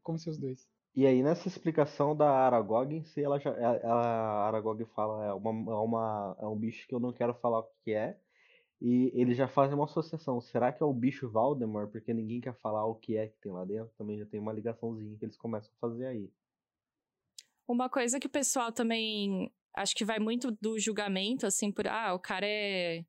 [0.03, 0.67] como ser os dois.
[0.95, 5.71] E aí, nessa explicação da Aragog em si, ela já, a Aragog fala, é, uma,
[5.71, 8.17] é, uma, é um bicho que eu não quero falar o que é,
[8.81, 10.39] e eles já fazem uma associação.
[10.39, 11.87] Será que é o bicho Valdemar?
[11.87, 13.91] Porque ninguém quer falar o que é que tem lá dentro.
[13.97, 16.31] Também já tem uma ligaçãozinha que eles começam a fazer aí.
[17.67, 22.13] Uma coisa que o pessoal também acho que vai muito do julgamento, assim, por ah,
[22.13, 23.03] o cara é,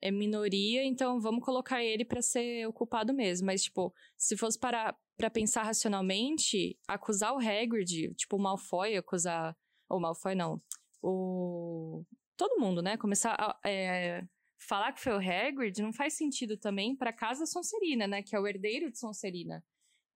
[0.00, 3.46] é minoria, então vamos colocar ele para ser o culpado mesmo.
[3.46, 9.56] Mas, tipo, se fosse para para pensar racionalmente, acusar o Hagrid, tipo, o Malfoy acusar.
[9.88, 10.60] Ou Malfoy não.
[11.02, 12.04] O.
[12.36, 12.96] Todo mundo, né?
[12.96, 14.26] Começar a é,
[14.58, 18.22] falar que foi o Hagrid não faz sentido também para casa Sonserina, né?
[18.22, 19.64] Que é o herdeiro de Sonserina.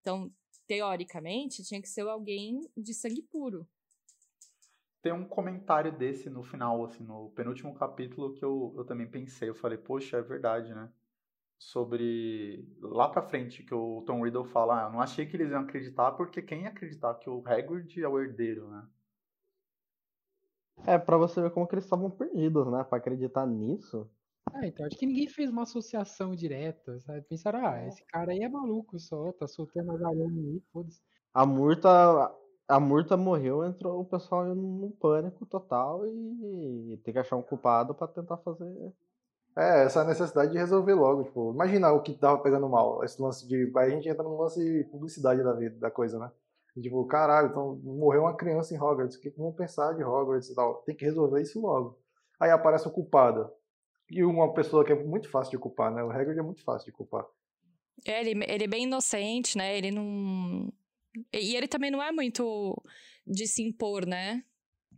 [0.00, 0.30] Então,
[0.66, 3.66] teoricamente, tinha que ser alguém de sangue puro.
[5.02, 9.48] Tem um comentário desse no final, assim, no penúltimo capítulo que eu, eu também pensei.
[9.48, 10.92] Eu falei, poxa, é verdade, né?
[11.61, 12.66] Sobre.
[12.81, 15.61] Lá pra frente, que o Tom Riddle fala, ah, eu não achei que eles iam
[15.61, 18.88] acreditar, porque quem ia acreditar que o Hagrid é o herdeiro, né?
[20.87, 22.83] É, pra você ver como que eles estavam perdidos, né?
[22.83, 24.11] Pra acreditar nisso.
[24.55, 27.20] É, então, acho que ninguém fez uma associação direta, sabe?
[27.29, 31.03] Pensaram, ah, esse cara aí é maluco só, tá soltando as aranhas aí, foda-se.
[31.35, 31.88] A Murta,
[32.66, 37.42] a Murta morreu, entrou o pessoal num pânico total e, e tem que achar um
[37.42, 38.92] culpado para tentar fazer.
[39.56, 43.46] É, essa necessidade de resolver logo, tipo, imagina o que tava pegando mal, esse lance
[43.46, 43.70] de.
[43.76, 46.30] A gente entra no lance de publicidade da vida, da coisa, né?
[46.80, 50.54] tipo, caralho, então morreu uma criança em Hogwarts, o que vão pensar de Hogwarts e
[50.54, 50.82] tal?
[50.82, 51.98] Tem que resolver isso logo.
[52.38, 53.50] Aí aparece o culpado
[54.10, 56.02] e uma pessoa que é muito fácil de culpar, né?
[56.02, 57.24] O Hagrid é muito fácil de culpar.
[58.04, 59.76] É, ele, ele é bem inocente, né?
[59.76, 60.72] Ele não.
[61.32, 62.82] E ele também não é muito
[63.26, 64.42] de se impor, né?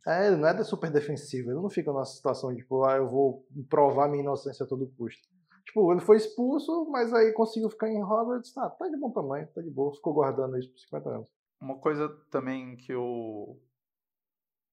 [0.07, 1.51] É, ele não é super defensivo.
[1.51, 4.93] Ele não fica numa situação de, tipo, ah, eu vou provar minha inocência a todo
[4.97, 5.29] custo.
[5.65, 8.53] Tipo, ele foi expulso, mas aí conseguiu ficar em Hogwarts.
[8.53, 9.95] Tá, tá de bom tamanho, tá de boa.
[9.95, 11.29] Ficou guardando isso por 50 anos.
[11.61, 13.59] Uma coisa também que eu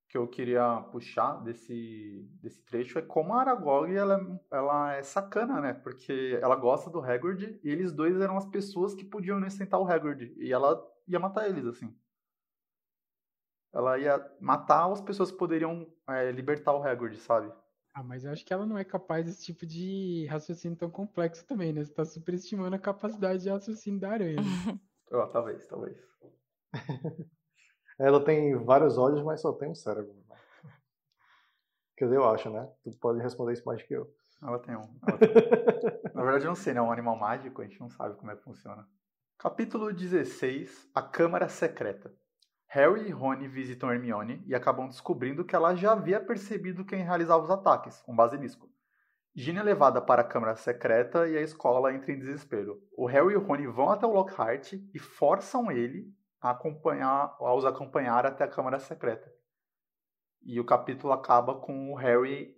[0.10, 4.20] que eu queria puxar desse, desse trecho é como a Aragog ela,
[4.52, 5.72] ela é sacana, né?
[5.72, 9.88] Porque ela gosta do Hagrid e eles dois eram as pessoas que podiam inocentar o
[9.88, 10.34] Hagrid.
[10.40, 11.96] E ela ia matar eles, assim.
[13.74, 17.52] Ela ia matar as pessoas poderiam é, libertar o Hagrid, sabe?
[17.94, 21.46] Ah, mas eu acho que ela não é capaz desse tipo de raciocínio tão complexo
[21.46, 21.84] também, né?
[21.84, 24.38] Você tá superestimando a capacidade de raciocínio da aranha.
[24.38, 24.42] Né?
[25.12, 25.98] oh, talvez, talvez.
[28.00, 30.16] Ela tem vários olhos, mas só tem um cérebro.
[31.98, 32.72] Quer dizer, eu acho, né?
[32.82, 34.10] Tu pode responder isso mais que eu.
[34.42, 35.00] Ela tem um.
[35.06, 36.14] Ela tem um.
[36.16, 36.80] Na verdade, eu não sei, né?
[36.80, 38.88] É um animal mágico, a gente não sabe como é que funciona.
[39.38, 42.14] Capítulo 16 A Câmara Secreta.
[42.72, 47.44] Harry e Rony visitam Hermione e acabam descobrindo que ela já havia percebido quem realizava
[47.44, 48.70] os ataques, um basilisco.
[49.34, 52.80] Ginny é levada para a câmara secreta e a escola entra em desespero.
[52.96, 57.56] O Harry e o Rony vão até o Lockhart e forçam ele a acompanhar, a
[57.56, 59.34] os acompanhar até a Câmara Secreta.
[60.44, 62.56] E o capítulo acaba com o Harry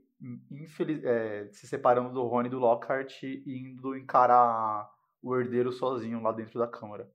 [0.51, 6.21] infeliz, é, se separando do Rony e do Lockhart e indo encarar o herdeiro sozinho
[6.21, 7.09] lá dentro da Câmara.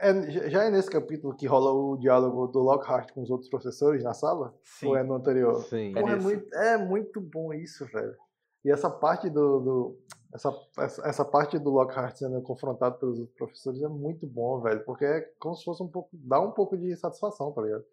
[0.00, 4.02] É, já é nesse capítulo que rola o diálogo do Lockhart com os outros professores
[4.02, 4.54] na sala?
[4.62, 4.86] Sim.
[4.86, 5.62] Ou é no anterior?
[5.64, 5.92] Sim.
[5.92, 8.16] Porra, é, é, muito, é, muito, bom isso, velho.
[8.64, 9.98] E essa parte do, do
[10.32, 15.04] essa, essa, essa, parte do Lockhart sendo confrontado pelos professores é muito bom, velho, porque
[15.04, 17.84] é como se fosse um pouco, dá um pouco de satisfação, tá ligado?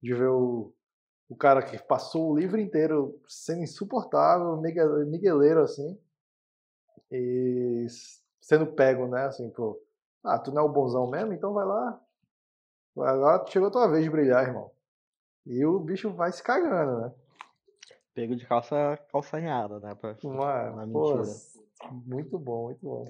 [0.00, 0.72] De ver o,
[1.28, 4.56] o cara que passou o livro inteiro sendo insuportável,
[5.06, 5.98] migueleiro, assim,
[7.10, 7.86] e
[8.40, 9.80] sendo pego, né, assim, pô,
[10.26, 12.00] ah, tu não é o bonzão mesmo, então vai lá,
[12.96, 14.70] agora chegou a tua vez de brilhar, irmão.
[15.46, 17.12] E o bicho vai se cagando, né?
[18.12, 19.94] Pego de calça calçanhada, né?
[19.94, 21.22] Pra, Ué, pô,
[21.92, 23.04] muito bom, muito bom.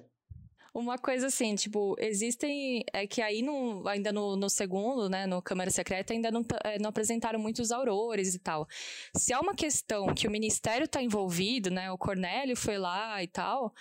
[0.77, 2.85] Uma coisa assim, tipo, existem.
[2.93, 6.79] É que aí no, ainda no, no segundo, né, no Câmara Secreta, ainda não, é,
[6.79, 8.69] não apresentaram muitos aurores e tal.
[9.17, 13.27] Se é uma questão que o Ministério tá envolvido, né, o Cornélio foi lá e
[13.27, 13.73] tal.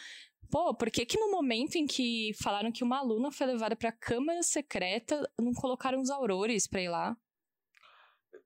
[0.49, 3.91] Pô, por que que no momento em que falaram que uma aluna foi levada pra
[3.91, 7.17] Câmara Secreta, não colocaram os aurores pra ir lá?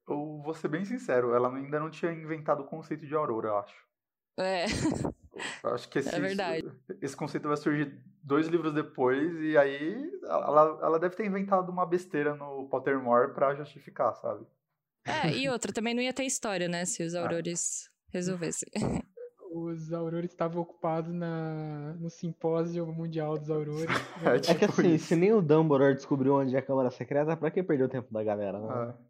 [0.08, 3.58] Eu vou ser bem sincero, ela ainda não tinha inventado o conceito de aurora, eu
[3.58, 3.86] acho.
[4.40, 4.66] É.
[5.64, 6.72] Eu acho que esse, é verdade.
[7.02, 11.86] esse conceito vai surgir dois livros depois, e aí ela, ela deve ter inventado uma
[11.86, 14.46] besteira no Pottermore pra justificar, sabe?
[15.06, 17.22] É, e outra, também não ia ter história, né, se os ah.
[17.22, 18.10] aurores ah.
[18.12, 18.70] resolvessem.
[19.72, 23.86] Os aurores estavam ocupados na, no simpósio mundial dos aurores.
[24.26, 25.08] é, tipo é, que assim, isso.
[25.08, 28.12] se nem o Dumbledore descobriu onde é a Câmara Secreta, pra que perder o tempo
[28.14, 28.68] da galera, né?
[28.70, 29.10] Ah.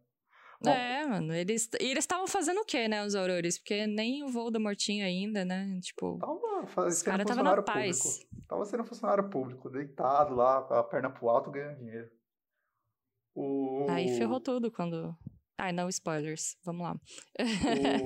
[0.61, 3.57] Bom, é, mano, eles eles estavam fazendo o quê, né, os aurores?
[3.57, 5.79] Porque nem o voo da mortinha ainda, né?
[5.81, 8.27] Tipo, Tava os caras estavam na paz.
[8.45, 12.09] Tava sendo funcionário público, deitado lá, com a perna pro alto, ganhando dinheiro.
[13.33, 13.87] O...
[13.89, 15.15] Aí ferrou tudo quando.
[15.57, 16.57] Ai, não, spoilers.
[16.65, 16.95] Vamos lá.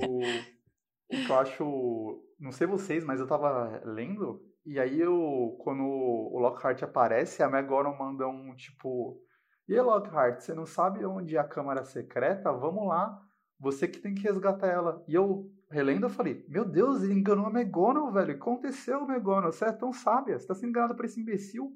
[0.08, 0.54] O...
[1.10, 2.24] o que eu acho.
[2.38, 4.42] Não sei vocês, mas eu tava lendo.
[4.66, 9.20] E aí, eu, quando o Lockhart aparece, a McGonagall manda um tipo.
[9.68, 12.52] E aí, Lockhart, você não sabe onde é a câmara secreta?
[12.52, 13.20] Vamos lá.
[13.58, 15.04] Você que tem que resgatar ela.
[15.06, 18.34] E eu, relendo, eu falei: Meu Deus, ele enganou a McGonagall, velho.
[18.34, 19.52] Aconteceu, McGonagall?
[19.52, 20.38] Você é tão sábia.
[20.38, 21.72] Você tá sendo enganada por esse imbecil.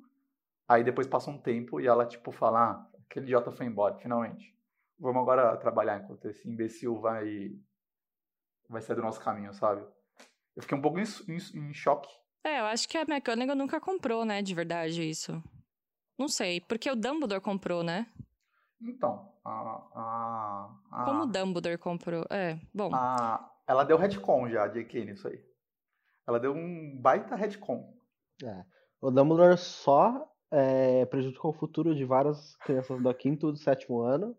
[0.67, 4.55] Aí depois passa um tempo e ela, tipo, fala: ah, aquele idiota foi embora, finalmente.
[4.99, 7.53] Vamos agora trabalhar enquanto esse imbecil vai
[8.69, 9.83] vai sair do nosso caminho, sabe?
[10.55, 12.09] Eu fiquei um pouco em, em, em choque.
[12.45, 15.43] É, eu acho que a McGonagall nunca comprou, né, de verdade, isso.
[16.19, 18.07] Não sei, porque o Dumbledore comprou, né?
[18.81, 19.51] Então, a...
[19.95, 22.25] a, a Como o Dumbledore comprou?
[22.31, 22.91] É, bom.
[22.93, 25.41] A, ela deu retcon já, JK, nisso aí.
[26.27, 27.95] Ela deu um baita retcon.
[28.43, 28.65] É.
[29.01, 34.01] O Dumbledore só é, prejudicou o futuro de várias crianças do quinto e do sétimo
[34.01, 34.37] ano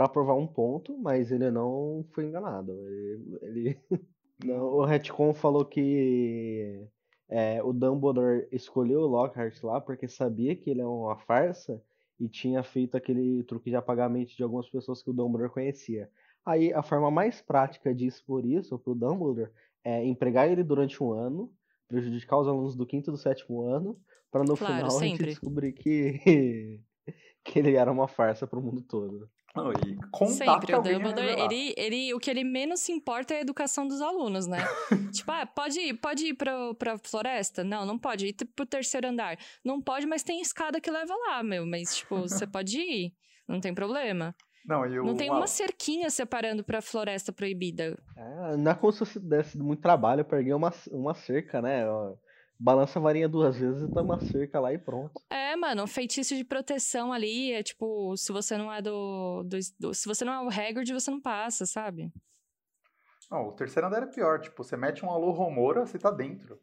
[0.00, 2.72] para provar um ponto, mas ele não foi enganado.
[2.88, 3.80] Ele, ele...
[4.42, 6.88] Não, o retcon falou que
[7.28, 11.82] é, o Dumbledore escolheu o Lockhart lá porque sabia que ele é uma farsa
[12.18, 15.52] e tinha feito aquele truque de apagar a mente de algumas pessoas que o Dumbledore
[15.52, 16.10] conhecia.
[16.46, 19.50] Aí a forma mais prática de expor isso pro Dumbledore
[19.84, 21.52] é empregar ele durante um ano,
[21.86, 25.18] prejudicar os alunos do quinto e do sétimo ano, para no Claro, final a gente
[25.18, 25.26] sempre.
[25.26, 26.80] descobrir que,
[27.44, 29.28] que ele era uma farsa pro mundo todo.
[29.54, 33.38] Não, e contar Sempre, o Dumbledore, ele, ele, o que ele menos se importa é
[33.38, 34.58] a educação dos alunos, né?
[35.12, 37.64] tipo, ah, pode ir, pode ir pra, pra floresta?
[37.64, 38.26] Não, não pode.
[38.28, 39.36] Ir pro terceiro andar?
[39.64, 41.66] Não pode, mas tem escada que leva lá, meu.
[41.66, 43.12] Mas, tipo, você pode ir,
[43.48, 44.34] não tem problema.
[44.64, 47.98] Não, e o, Não tem a- uma cerquinha separando pra floresta proibida.
[48.16, 51.88] É, não é como se desse muito trabalho, peguei uma, uma cerca, né?
[51.90, 52.14] Ó,
[52.62, 55.18] Balança a varinha duas vezes e toma uma cerca lá e pronto.
[55.30, 59.56] É, mano, um feitiço de proteção ali é tipo, se você não é do, do,
[59.78, 62.12] do- Se você não é o Hagrid, você não passa, sabe?
[63.30, 64.40] Não, o terceiro andar é pior.
[64.40, 66.60] Tipo, você mete um alô Romora, você tá dentro.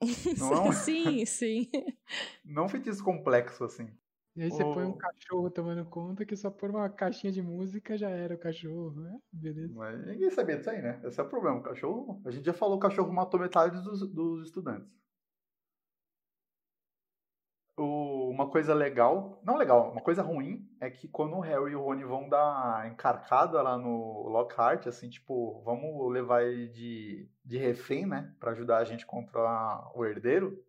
[0.38, 1.70] Não é um, sim, sim.
[2.44, 3.88] não é um feitiço complexo, assim.
[4.36, 7.96] E aí você põe um cachorro tomando conta que só por uma caixinha de música
[7.96, 9.18] já era o cachorro, né?
[9.32, 9.74] Beleza.
[9.74, 11.00] Mas ninguém sabia disso aí, né?
[11.04, 11.58] Esse é o problema.
[11.58, 12.22] O cachorro.
[12.26, 14.94] A gente já falou que o cachorro matou metade dos, dos estudantes.
[17.78, 19.40] O- uma coisa legal.
[19.44, 22.90] Não legal, uma coisa ruim é que quando o Harry e o Rony vão dar
[22.90, 28.34] encarcada lá no Lockhart, assim, tipo, vamos levar ele de, de refém, né?
[28.40, 30.65] Pra ajudar a gente contra o herdeiro.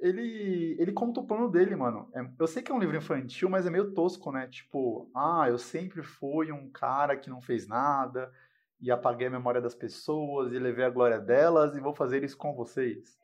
[0.00, 2.08] Ele, ele conta o plano dele, mano.
[2.14, 4.48] É- eu sei que é um livro infantil, mas é meio tosco, né?
[4.48, 8.32] Tipo, ah, eu sempre fui um cara que não fez nada
[8.80, 12.36] e apaguei a memória das pessoas e levei a glória delas e vou fazer isso
[12.36, 13.18] com vocês.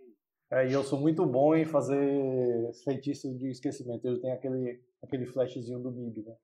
[0.51, 4.07] É, e eu sou muito bom em fazer feitiços de esquecimento.
[4.07, 6.35] Ele tem aquele, aquele flashzinho do Big, né?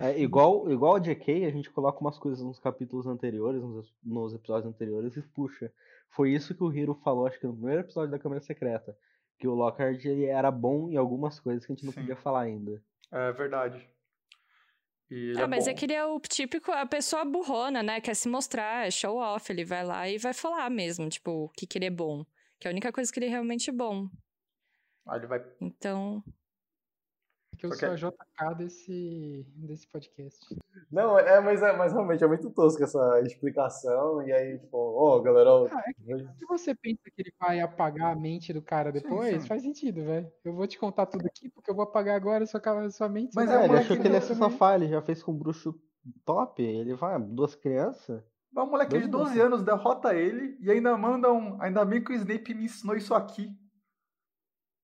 [0.00, 4.34] É, igual, igual a JK, a gente coloca umas coisas nos capítulos anteriores, nos, nos
[4.34, 5.72] episódios anteriores, e puxa.
[6.08, 8.96] Foi isso que o Hiro falou, acho que no primeiro episódio da Câmara Secreta.
[9.42, 12.02] Que o Lockhart ele era bom em algumas coisas que a gente não Sim.
[12.02, 12.80] podia falar ainda.
[13.10, 13.84] É verdade.
[15.10, 15.70] E ele Ah, é mas bom.
[15.72, 18.00] é que ele é o típico, a pessoa burrona, né?
[18.00, 19.50] Quer se mostrar, é show off.
[19.52, 22.24] Ele vai lá e vai falar mesmo, tipo, o que, que ele é bom.
[22.60, 24.08] Que é a única coisa que ele é realmente bom.
[25.08, 25.44] Aí ele vai.
[25.60, 26.22] Então,
[27.62, 30.40] Que eu Só que sou é- a JK desse, desse podcast.
[30.90, 34.20] Não, é, mas, é, mas realmente é muito tosco essa explicação.
[34.26, 36.02] E aí, tipo, ó, galera, ó, Ah, é que
[36.38, 39.46] se você pensa que ele vai apagar a mente do cara Sim, depois, sim.
[39.48, 40.28] faz sentido, velho.
[40.44, 43.30] Eu vou te contar tudo aqui, porque eu vou apagar agora a sua, sua mente.
[43.36, 45.30] Mas é É, um ele achou que ele ia se safar, ele já fez com
[45.30, 45.80] o bruxo
[46.24, 46.60] top.
[46.60, 48.24] Ele vai, duas crianças.
[48.52, 49.46] Mas um moleque de Dois 12 bruxos.
[49.46, 51.62] anos derrota ele e ainda manda um.
[51.62, 53.56] Ainda bem que o Snape me ensinou isso aqui.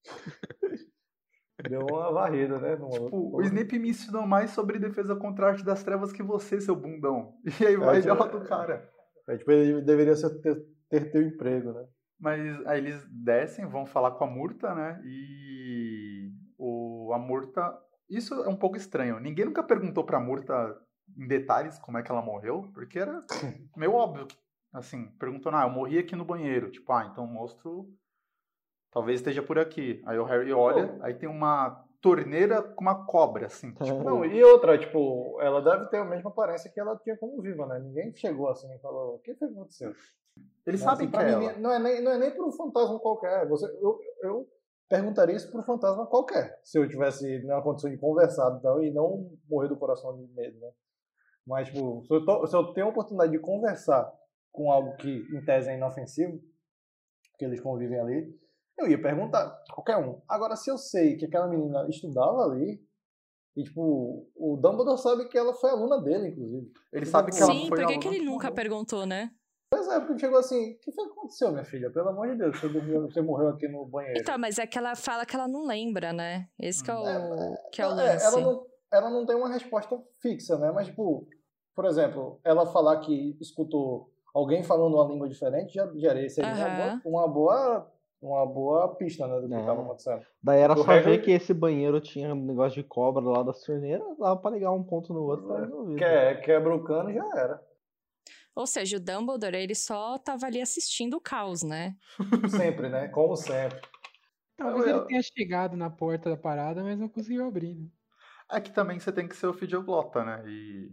[1.69, 2.77] deu uma varrida, né?
[2.77, 6.23] no- Tipo, o Snape me ensinou mais sobre defesa contra a arte das trevas que
[6.23, 7.35] você, seu bundão.
[7.61, 8.91] E aí vai e tipo, derrota o cara.
[9.29, 11.87] É, tipo, ele deveria ter, ter teu emprego, né?
[12.21, 15.01] Mas aí eles descem, vão falar com a Murta, né?
[15.05, 17.79] E o, a Murta.
[18.09, 19.21] Isso é um pouco estranho.
[19.21, 20.77] Ninguém nunca perguntou pra Murta
[21.17, 23.23] em detalhes como é que ela morreu, porque era
[23.77, 24.27] meio óbvio
[24.73, 26.71] assim, perguntou, ah, eu morri aqui no banheiro.
[26.71, 27.89] Tipo, ah, então o monstro
[28.91, 30.03] talvez esteja por aqui.
[30.07, 33.73] Aí o Harry olha, aí tem uma torneira com uma cobra, assim.
[33.83, 37.41] Tipo, Não, e outra, tipo, ela deve ter a mesma aparência que ela tinha como
[37.43, 37.79] viva, né?
[37.79, 39.95] Ninguém chegou assim e falou, o que foi que aconteceu?
[40.67, 41.61] eles Mas, sabem assim, que é mim.
[41.61, 43.49] Não é nem, não é nem por um fantasma qualquer.
[43.49, 44.49] Você, eu, eu
[44.89, 46.61] perguntaria isso por um fantasma qualquer.
[46.63, 50.59] Se eu tivesse na condição de conversar então, e não morrer do coração de medo,
[50.61, 50.71] né?
[51.47, 54.13] Mas, tipo, se eu, tô- se eu tenho a oportunidade de conversar
[54.53, 56.39] com algo que, em tese, é inofensivo,
[57.39, 58.39] que eles convivem ali,
[58.79, 60.21] eu ia perguntar, qualquer um.
[60.29, 62.81] Agora, se eu sei que aquela menina estudava ali,
[63.57, 66.71] e tipo, o Dumbledore sabe que ela foi aluna dele, inclusive.
[66.93, 67.99] Ele sabe que ela Sim, foi por que, aluna.
[68.01, 69.31] que ele nunca perguntou, né?
[69.71, 71.91] Pois é, porque chegou assim, o que foi que aconteceu, minha filha?
[71.91, 74.19] Pelo amor de Deus, você, dormiu, você morreu aqui no banheiro.
[74.19, 76.49] Então, mas é que ela fala que ela não lembra, né?
[76.59, 78.25] Esse que é o, É, que é o Não, lance.
[78.25, 80.71] ela, não, ela não tem uma resposta fixa, né?
[80.73, 81.29] Mas, tipo,
[81.75, 86.69] por exemplo, ela falar que escutou alguém falando uma língua diferente já, já seria uma,
[86.69, 89.61] boa, uma boa uma boa pista, né, do que É.
[89.61, 90.23] estava acontecendo.
[90.43, 93.43] Daí era O só Hagrid- ver que esse banheiro tinha um negócio de cobra lá
[93.43, 95.97] das torneiras, dava pra ligar um ponto no outro, tá resolvido.
[95.99, 97.63] Que, é, quebra o cano e já era.
[98.55, 101.95] Ou seja, o Dumbledore, ele só tava ali assistindo o caos, né?
[102.77, 103.07] Sempre, né?
[103.09, 103.81] Como sempre.
[104.57, 107.87] Talvez Eu- ele tenha chegado na porta da parada, mas não conseguiu abrir, né?
[108.51, 110.43] É que também você tem que ser o fidioglota, né?
[110.49, 110.91] E.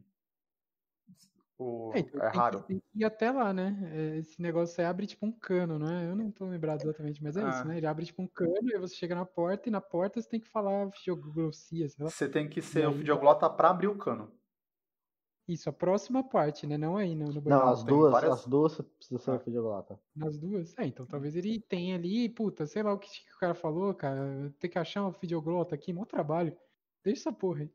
[1.57, 1.91] O...
[1.95, 2.63] É, então É raro.
[2.63, 3.77] Tem que ir até lá, né?
[3.93, 6.09] É, Esse negócio aí abre tipo um cano, não é?
[6.09, 7.49] Eu não tô lembrado exatamente, mas é Ah.
[7.49, 7.77] isso, né?
[7.77, 10.39] Ele abre tipo um cano, aí você chega na porta e na porta você tem
[10.39, 12.09] que falar geografia, sei lá.
[12.11, 14.31] Você tem que ser E o aí- fidioglota pra abrir o cano.
[15.47, 16.75] Isso, a próxima parte, né?
[16.75, 19.35] Não aí no, no Não, as duas, várias- as duas você precisa ser Ah.
[19.35, 19.99] o fidioglota.
[20.15, 20.75] Nas duas?
[20.77, 23.93] É, então talvez ele tenha ali, puta, sei lá o que, que o cara falou,
[23.93, 24.53] cara.
[24.59, 26.57] Tem que achar um videoglota aqui, mó trabalho.
[27.03, 27.71] Deixa essa porra aí.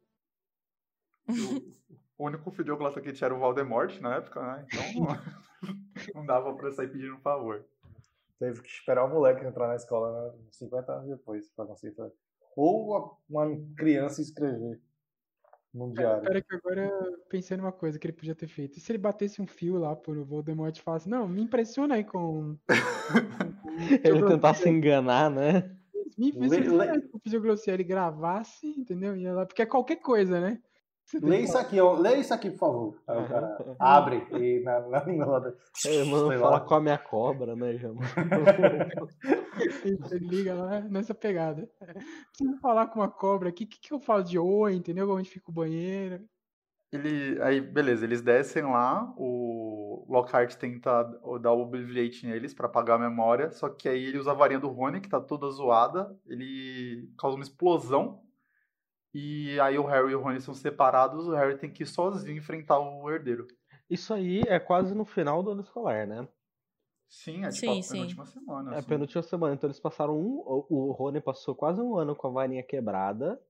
[2.20, 4.66] O único fidioglota que tinha era o Voldemort na época, né?
[4.66, 4.84] Então
[6.14, 7.64] não dava pra sair pedindo um favor.
[8.38, 10.38] Teve que esperar o moleque entrar na escola, né?
[10.50, 12.12] 50 anos depois, pra conseguir fazer.
[12.54, 14.78] Ou uma criança escrever
[15.72, 16.24] num diário.
[16.24, 18.76] Pera que agora eu pensei numa coisa que ele podia ter feito.
[18.76, 22.04] E se ele batesse um fio lá pro Voldemort e falasse, não, me impressiona aí
[22.04, 22.54] com.
[24.04, 25.74] Ele tentasse enganar, né?
[26.18, 29.16] Me Le- impressiona le- ele gravasse, entendeu?
[29.16, 30.60] Ia lá, porque é qualquer coisa, né?
[31.22, 31.94] Lê isso aqui, ó.
[31.94, 32.96] Lê isso aqui, por favor.
[33.06, 35.26] Aí o cara abre e na, na língua
[36.38, 36.60] falar lá.
[36.60, 37.70] com a minha cobra, né.
[39.84, 41.68] Ele liga lá nessa pegada.
[41.78, 45.10] Preciso falar com uma cobra aqui, o que, que eu falo de oi, entendeu?
[45.10, 46.24] Onde fica o banheiro.
[46.92, 51.04] Ele, aí, beleza, eles descem lá, o Lockhart tenta
[51.40, 54.58] dar o Obliviate neles pra apagar a memória, só que aí ele usa a varinha
[54.58, 58.20] do Rony, que tá toda zoada, ele causa uma explosão,
[59.12, 62.38] e aí o Harry e o Rony são separados, o Harry tem que ir sozinho
[62.38, 63.46] enfrentar o herdeiro.
[63.88, 66.28] Isso aí é quase no final do ano escolar, né?
[67.08, 67.92] Sim, é tipo Sim, a sim.
[67.92, 68.74] penúltima semana.
[68.74, 68.88] É assim.
[68.88, 70.42] penúltima semana, então eles passaram um.
[70.68, 73.40] O Rony passou quase um ano com a varinha quebrada,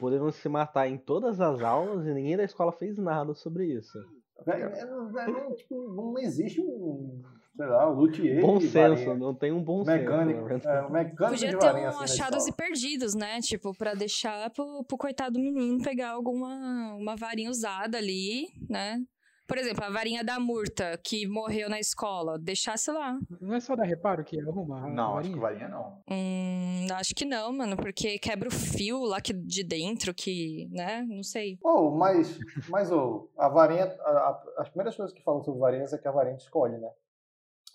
[0.00, 3.96] podendo se matar em todas as aulas e ninguém da escola fez nada sobre isso.
[4.44, 7.22] É, é, não, é, não, tipo, não existe um,
[7.56, 9.14] sei lá, luthier Bom senso, varinha.
[9.14, 10.66] não tem um bom Mecânico, senso.
[10.68, 10.76] né?
[10.78, 13.40] é, um mecânico Podia de ter varinha um assim achados e perdidos, né?
[13.40, 19.00] Tipo, pra deixar pro, pro coitado do menino pegar alguma uma varinha usada ali, né?
[19.48, 23.16] Por exemplo, a varinha da Murta, que morreu na escola, deixasse lá.
[23.40, 25.34] Não é só dar reparo que arruma Não, acho varinha?
[25.34, 26.02] que varinha não.
[26.10, 31.06] Hum, acho que não, mano, porque quebra o fio lá que, de dentro, que, né?
[31.08, 31.60] Não sei.
[31.62, 32.36] Oh, mas,
[32.68, 36.08] mas oh, a varinha, a- a- as primeiras coisas que falam sobre varinhas é que
[36.08, 36.90] a varinha escolhe, né?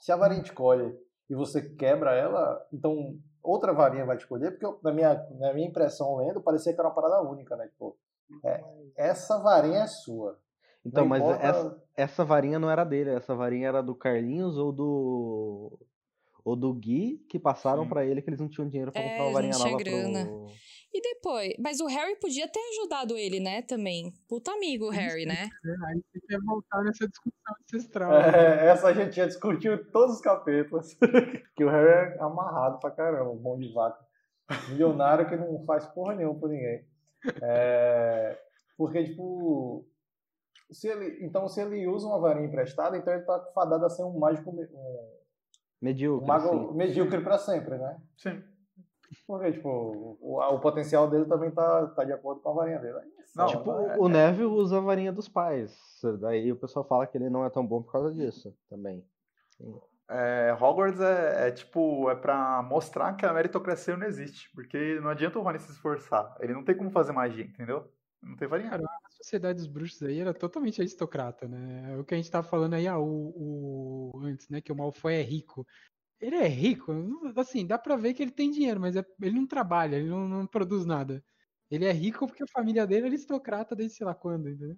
[0.01, 0.93] Se a varinha te escolhe
[1.29, 5.53] e você quebra ela, então outra varinha vai te escolher, porque eu- na minha, na
[5.53, 7.67] minha impressão lendo, parecia que era uma parada única, né?
[7.67, 7.95] Tipo,
[8.43, 8.63] é,
[8.97, 10.37] essa varinha é sua.
[10.83, 14.57] Então, Não mas importa- essa, essa varinha não era dele, essa varinha era do Carlinhos
[14.57, 15.79] ou do.
[16.43, 19.23] Ou do Gui, que passaram pra ele que eles não tinham dinheiro pra É, comprar
[19.29, 20.25] uma eles varinha nova grana.
[20.25, 20.47] pro.
[20.93, 21.53] E depois?
[21.57, 24.13] Mas o Harry podia ter ajudado ele, né, também.
[24.27, 25.49] Puta amigo, o Harry, né?
[25.65, 28.11] É, Aí você quer voltar nessa discussão ancestral.
[28.13, 30.93] É, essa a gente já discutiu todos os capítulos.
[31.55, 34.05] que o Harry é amarrado pra caramba, bom de vaca.
[34.69, 36.85] Milionário que não faz porra nenhuma por ninguém.
[37.41, 38.37] É,
[38.77, 39.87] porque, tipo.
[40.69, 44.03] Se ele, então, se ele usa uma varinha emprestada, então ele tá fadado a ser
[44.03, 45.19] um mágico, um,
[45.81, 46.23] Medíocre.
[46.23, 47.99] um mago medíocre pra sempre, né?
[48.17, 48.41] Sim.
[49.31, 49.69] Porque, tipo,
[50.19, 52.97] o, o potencial dele também tá, tá de acordo com a varinha dele.
[52.97, 53.03] É
[53.33, 53.95] Não, Tipo, né?
[53.97, 55.73] o Neville usa a varinha dos pais.
[56.19, 59.05] Daí o pessoal fala que ele não é tão bom por causa disso também.
[60.09, 64.51] É, Hogwarts é, é tipo, é pra mostrar que a meritocracia não existe.
[64.53, 66.35] Porque não adianta o Rony se esforçar.
[66.41, 67.89] Ele não tem como fazer magia, entendeu?
[68.21, 68.69] Não tem varinha.
[68.71, 71.95] Cara, a sociedade dos bruxos aí era totalmente aristocrata, né?
[71.97, 74.59] O que a gente tava falando aí, ah, o, o- antes, né?
[74.59, 75.65] Que o Malfoy é rico.
[76.21, 76.91] Ele é rico,
[77.37, 80.27] assim, dá pra ver que ele tem dinheiro, mas é- ele não trabalha, ele não,
[80.29, 81.23] não produz nada.
[81.69, 84.77] Ele é rico porque a família dele é aristocrata desde sei lá quando, entendeu?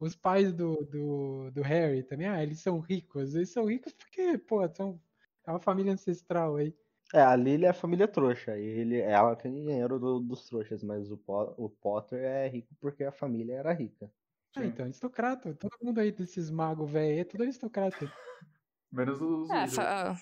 [0.00, 3.34] Os pais do, do, do Harry também, ah, eles são ricos.
[3.34, 5.00] Eles são ricos porque, pô, são,
[5.46, 6.74] é uma família ancestral aí.
[7.14, 8.58] É, a Lily é a família trouxa.
[8.58, 11.20] E ele, ela tem dinheiro do- dos trouxas, mas o,
[11.56, 14.10] o Potter é rico porque a família era rica.
[14.54, 14.66] Ah, Sim.
[14.66, 15.54] então, aristocrata.
[15.54, 17.98] Todo mundo aí desses magos velhos é tudo aristocrata.
[18.92, 19.50] Menos os.
[19.50, 20.16] É, fa- ah,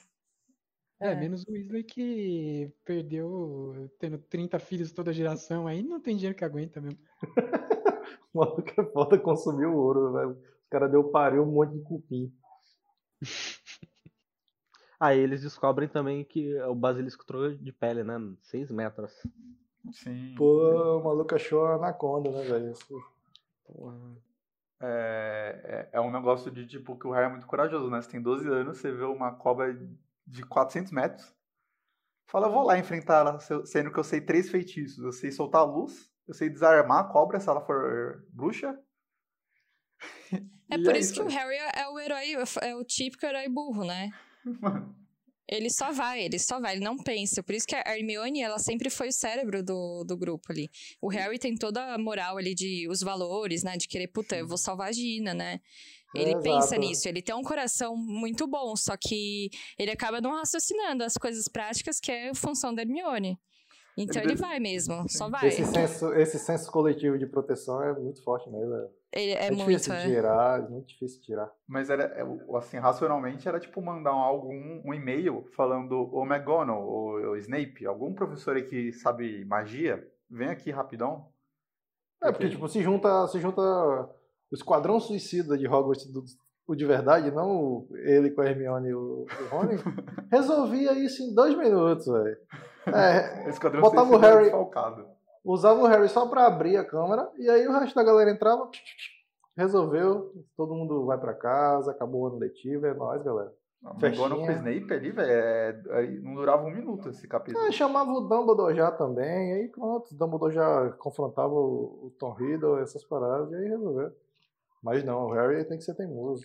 [1.01, 1.15] É, É.
[1.15, 6.45] menos o Weasley que perdeu tendo 30 filhos toda geração, aí não tem dinheiro que
[6.45, 6.99] aguenta mesmo.
[8.35, 10.31] O maluco é foda consumiu o ouro, velho.
[10.33, 12.33] O cara deu pariu um monte de cupim.
[14.99, 18.15] Aí eles descobrem também que o basilisco trocou de pele, né?
[18.43, 19.13] 6 metros.
[19.93, 20.35] Sim.
[20.37, 22.73] Pô, o maluco achou a anaconda, né, velho?
[23.65, 24.17] Porra.
[24.81, 28.01] É, é, é um negócio de tipo que o Harry é muito corajoso, né?
[28.01, 29.73] Você tem 12 anos, você vê uma cobra
[30.27, 31.35] de 400 metros.
[32.27, 35.05] Fala, eu vou lá enfrentar ela, se- sendo que eu sei três feitiços.
[35.05, 38.79] Eu sei soltar a luz, eu sei desarmar a cobra se ela for bruxa.
[40.71, 41.29] É por é isso que o.
[41.29, 44.11] Harry é o herói, é o típico herói burro, né?
[44.61, 44.97] Mano,
[45.47, 47.43] Ele só vai, ele só vai, ele não pensa.
[47.43, 50.71] Por isso que a Hermione, ela sempre foi o cérebro do, do grupo ali.
[51.03, 53.77] O Harry tem toda a moral ali de os valores, né?
[53.77, 55.61] De querer, puta, eu vou salvar a Gina, né?
[56.15, 56.81] Ele É, pensa exato.
[56.81, 61.49] nisso, ele tem um coração muito bom, só que ele acaba não raciocinando as coisas
[61.49, 63.39] práticas que é função da Hermione.
[63.97, 65.47] Então Ele ele, vai mesmo, só vai.
[65.47, 68.91] Esse senso, esse senso coletivo de proteção é muito forte nele, velho.
[69.13, 69.69] Ele é, É, muito.
[69.69, 70.05] difícil de é.
[70.07, 71.53] tirar, é muito difícil de tirar.
[71.65, 76.25] Mas era, é, o- assim, racionalmente era tipo mandar um, algum, um e-mail falando, ô
[76.27, 81.29] McGonagall, ou, ou Snape, algum professor aí que sabe magia, vem aqui rapidão.
[82.21, 83.63] É, porque, tipo, se junta, se junta
[84.55, 86.23] o esquadrão suicida de Hogwarts, do,
[86.69, 89.75] o de verdade, não ele com a Hermione e o, o Rony,
[90.31, 92.37] resolvia isso em dois minutos, velho.
[92.87, 93.51] É,
[93.81, 95.07] Botava o Harry- desfalcado.
[95.45, 98.71] usava o Harry só pra abrir a câmera, e aí o resto da galera entrava,
[99.57, 103.53] resolveu, todo mundo vai pra casa, acabou o ano letivo, é nóis, galera.
[104.03, 107.63] McGonagall com o Snape ali, velho, é- é- não durava um minuto esse capítulo.
[107.67, 112.33] Aí chamava o Dumbledore já também, aí pronto, o Dumbledore já confrontava o, o Tom
[112.33, 114.11] Riddle, essas paradas, e aí resolveu.
[114.85, 116.45] Mas não, o Harry tem que ser teimoso.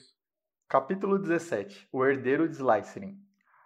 [0.70, 1.90] Capítulo 17.
[1.92, 3.20] O herdeiro de Slytherin.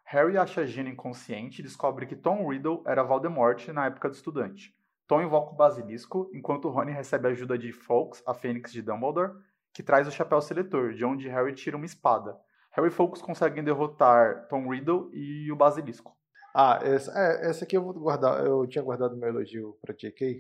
[0.04, 4.76] Harry acha Gina inconsciente e descobre que Tom Riddle era Voldemort na época do estudante.
[5.08, 9.34] Tom invoca o basilisco, enquanto Rony recebe a ajuda de Fawkes, a fênix de Dumbledore,
[9.72, 12.36] que traz o chapéu seletor, de onde Harry tira uma espada.
[12.72, 16.18] Harry e Fawkes conseguem derrotar Tom Riddle e o basilisco.
[16.56, 20.40] Ah, essa, é, essa aqui eu vou guardar, eu tinha guardado meu elogio pra JK,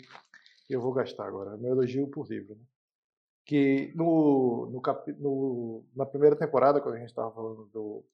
[0.68, 2.64] e eu vou gastar agora, meu elogio por livro, né?
[3.46, 4.82] Que no, no,
[5.20, 8.06] no na primeira temporada, quando a gente estava falando do,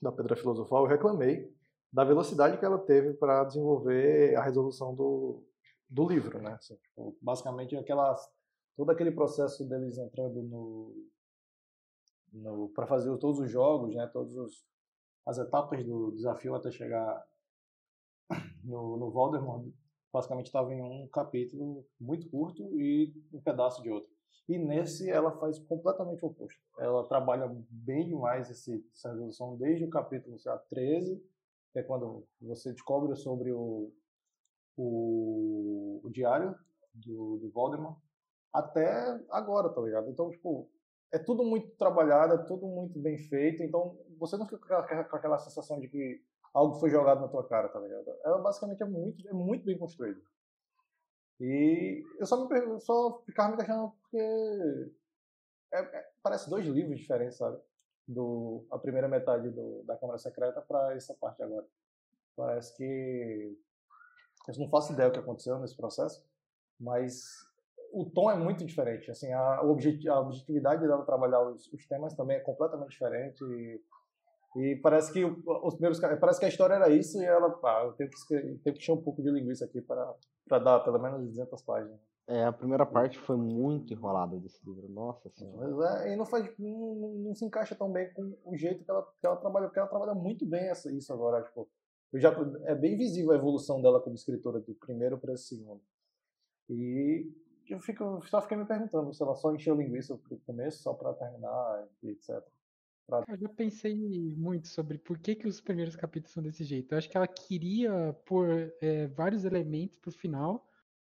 [0.00, 1.54] da Pedra Filosofal, eu reclamei
[1.92, 5.42] da velocidade que ela teve para desenvolver a resolução do,
[5.88, 6.52] do livro, né?
[6.52, 8.26] Assim, tipo, basicamente aquelas,
[8.76, 11.08] todo aquele processo deles entrando no,
[12.32, 14.06] no para fazer todos os jogos, né?
[14.06, 14.64] Todos os,
[15.26, 17.26] as etapas do desafio até chegar
[18.62, 19.66] no, no Voldemort,
[20.12, 24.10] basicamente estava em um capítulo muito curto e um pedaço de outro.
[24.48, 26.58] E nesse ela faz completamente o oposto.
[26.78, 31.22] Ela trabalha bem demais esse, essa resolução desde o capítulo lá, 13,
[31.72, 33.92] que é quando você descobre sobre o,
[34.76, 36.54] o, o diário
[36.94, 37.98] do, do Voldemort,
[38.52, 40.10] até agora, tá ligado?
[40.10, 40.70] Então, tipo,
[41.12, 45.04] é tudo muito trabalhado, é tudo muito bem feito, então você não fica com aquela,
[45.04, 46.22] com aquela sensação de que
[46.52, 48.04] algo foi jogado na tua cara, tá ligado?
[48.24, 50.20] Ela basicamente é muito, é muito bem construída.
[51.40, 54.90] E eu só, me, pergun- só ficava me questionando porque
[55.72, 57.58] é- é- parece dois livros diferentes, sabe?
[58.06, 61.66] Do, a primeira metade do, da Câmara Secreta para essa parte agora.
[62.36, 63.58] Parece que.
[64.48, 66.24] Eu não faço ideia do que aconteceu nesse processo,
[66.80, 67.22] mas
[67.92, 69.10] o tom é muito diferente.
[69.10, 73.44] Assim, a, a objetividade dela trabalhar os, os temas também é completamente diferente.
[73.44, 73.82] E,
[74.56, 77.92] e parece que os primeiros parece que a história era isso e ela, pá, eu
[77.92, 80.14] tenho que, escre- tenho que encher um pouco de linguiça aqui para
[80.48, 82.00] para dar pelo menos 200 páginas.
[82.26, 84.88] É, a primeira parte foi muito enrolada desse livro.
[84.88, 85.68] Nossa senhora.
[85.68, 88.90] Mas é, e não faz não, não- se encaixa tão bem com o jeito que
[88.90, 91.68] ela, que ela trabalha, porque ela trabalha muito bem essa, isso agora, tipo,
[92.12, 92.34] eu já
[92.64, 95.82] é bem visível a evolução dela como escritora do primeiro para esse segundo.
[96.70, 97.30] E
[97.68, 101.12] eu fico só fiquei me perguntando se ela só encheu linguiça pro começo só para
[101.14, 102.42] terminar etc.
[103.26, 103.94] Eu já pensei
[104.36, 106.92] muito sobre por que, que os primeiros capítulos são desse jeito.
[106.92, 110.68] Eu acho que ela queria pôr é, vários elementos pro final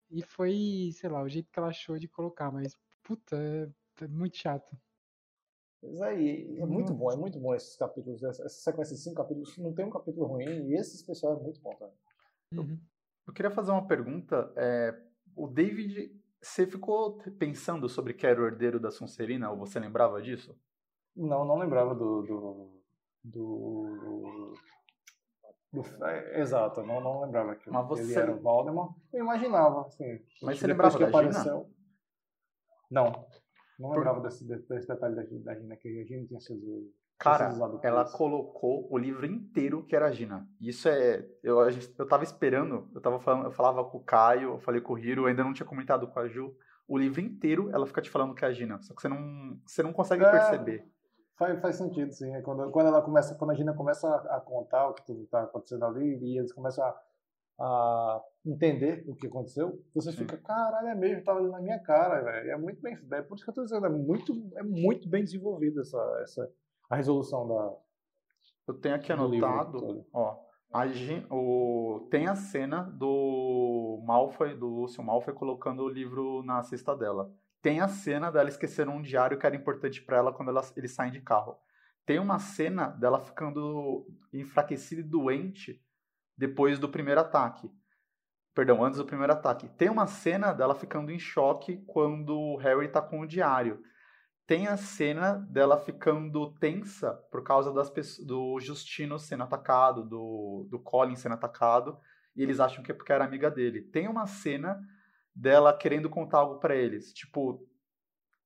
[0.09, 3.69] e foi, sei lá, o jeito que ela achou de colocar, mas puta, é,
[4.05, 4.77] é muito chato.
[5.81, 9.03] Pois é, e é muito bom, é muito bom esses capítulos, essa essa sequência de
[9.03, 11.97] cinco capítulos, não tem um capítulo ruim, e esse especial é muito bom também.
[12.53, 12.79] Uhum.
[13.27, 14.53] Eu queria fazer uma pergunta.
[14.57, 15.01] é,
[15.35, 20.21] o David, você ficou pensando sobre que era o herdeiro da Sonserina, ou você lembrava
[20.21, 20.57] disso?
[21.17, 22.23] Não, não lembrava do.
[22.23, 22.83] do,
[23.25, 24.55] do,
[25.73, 28.93] do- é, exato, não, não lembrava que Mas ele você- era o Voldemort.
[29.13, 30.19] Eu imaginava, assim.
[30.43, 31.19] Mas você lembrava que da Gina?
[31.31, 31.71] apareceu.
[32.91, 33.27] Não.
[33.79, 36.93] Não lembrava desse, desse detalhe da, da Gina, que a Gina tinha sido.
[37.19, 37.53] Cara,
[37.83, 40.49] ela colocou o livro inteiro que era a Gina.
[40.61, 41.27] Isso é.
[41.43, 44.59] Eu, a gente- eu tava esperando, eu tava falando, eu falava com o Caio, eu
[44.59, 46.55] falei com o Hiro, eu ainda não tinha comentado com a Ju.
[46.89, 48.81] O livro inteiro ela fica te falando que é a Gina.
[48.83, 50.31] Só que você não, você não consegue É.
[50.31, 50.85] perceber.
[51.41, 52.35] Faz, faz sentido, sim.
[52.35, 55.23] É Quando, quando ela começa, quando a Gina começa a, a contar o que tudo
[55.23, 56.95] está acontecendo ali e eles começam a,
[57.59, 62.21] a entender o que aconteceu, você fica, caralho, é mesmo, tava ali na minha cara,
[62.21, 62.51] velho.
[62.51, 65.81] É muito bem, é por isso que eu dizendo, é muito, é muito bem desenvolvida
[65.81, 66.53] essa, essa
[66.91, 67.75] a resolução da
[68.69, 70.45] Eu tenho aqui anotado, ó.
[70.75, 70.85] A
[71.35, 77.33] o, tem a cena do Malfoy, do Lúcio Malfoy, colocando o livro na cesta dela.
[77.63, 80.93] Tem a cena dela esquecer um diário que era importante pra ela quando ela, eles
[80.93, 81.59] saem de carro.
[82.07, 85.83] Tem uma cena dela ficando enfraquecida e doente
[86.37, 87.71] depois do primeiro ataque.
[88.55, 89.69] Perdão, antes do primeiro ataque.
[89.77, 93.83] Tem uma cena dela ficando em choque quando o Harry tá com o diário.
[94.47, 100.81] Tem a cena dela ficando tensa por causa das do Justino sendo atacado, do, do
[100.81, 101.97] Colin sendo atacado,
[102.35, 103.83] e eles acham que é porque era amiga dele.
[103.83, 104.81] Tem uma cena
[105.35, 107.13] dela querendo contar algo pra eles.
[107.13, 107.67] Tipo,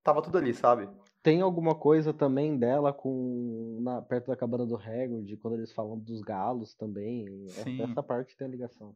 [0.02, 0.88] tava tudo ali, sabe?
[1.22, 5.98] Tem alguma coisa também dela com na, perto da cabana do Hagrid, quando eles falam
[5.98, 7.48] dos galos também.
[7.48, 7.82] Sim.
[7.82, 8.94] Essa, essa parte tem a ligação.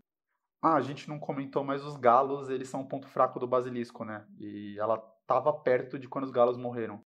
[0.60, 4.04] Ah, a gente não comentou, mas os galos, eles são um ponto fraco do basilisco,
[4.04, 4.26] né?
[4.38, 7.00] E ela tava perto de quando os galos morreram.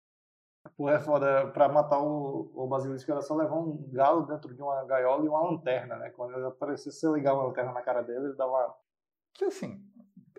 [0.78, 1.48] Porra, é foda.
[1.48, 5.30] Pra matar o, o basilisco era só levar um galo dentro de uma gaiola e
[5.30, 6.10] uma lanterna, né?
[6.12, 8.76] Quando ele aparecesse, se você ligar uma lanterna na cara dele, ele dava.
[9.34, 9.84] Que assim,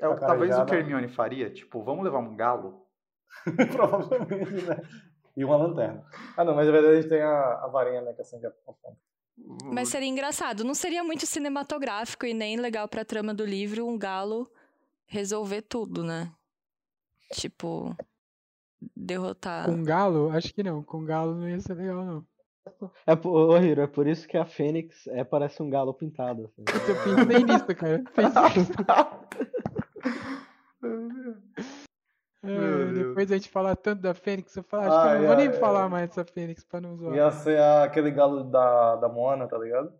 [0.01, 0.75] é o, talvez o que carejada.
[0.77, 2.87] Hermione faria, tipo, vamos levar um galo?
[3.73, 4.77] Provavelmente, né?
[5.37, 6.05] E uma lanterna.
[6.37, 8.13] Ah, não, mas na verdade a gente tem a, a varinha, né?
[8.13, 8.99] Que acende a a fonte.
[9.73, 10.65] Mas seria engraçado.
[10.65, 14.51] Não seria muito cinematográfico e nem legal pra trama do livro um galo
[15.07, 16.31] resolver tudo, né?
[17.33, 17.97] Tipo,
[18.97, 19.67] derrotar.
[19.67, 20.31] Com galo?
[20.31, 20.83] Acho que não.
[20.83, 22.27] Com galo não ia ser legal, não.
[23.07, 26.45] É, por- ô, Hiro, é por isso que a Fênix é, parece um galo pintado.
[26.47, 26.65] assim.
[26.89, 28.05] Eu pensei nisso, cara.
[28.15, 28.73] Pensei nisso.
[32.43, 35.25] É, depois a gente falar tanto da Fênix, eu falo, acho Ah, que eu não
[35.25, 35.53] é, vou nem é.
[35.53, 37.15] falar mais dessa Fênix pra não zoar.
[37.15, 39.93] Ia ser a- aquele galo da, da Moana, tá ligado?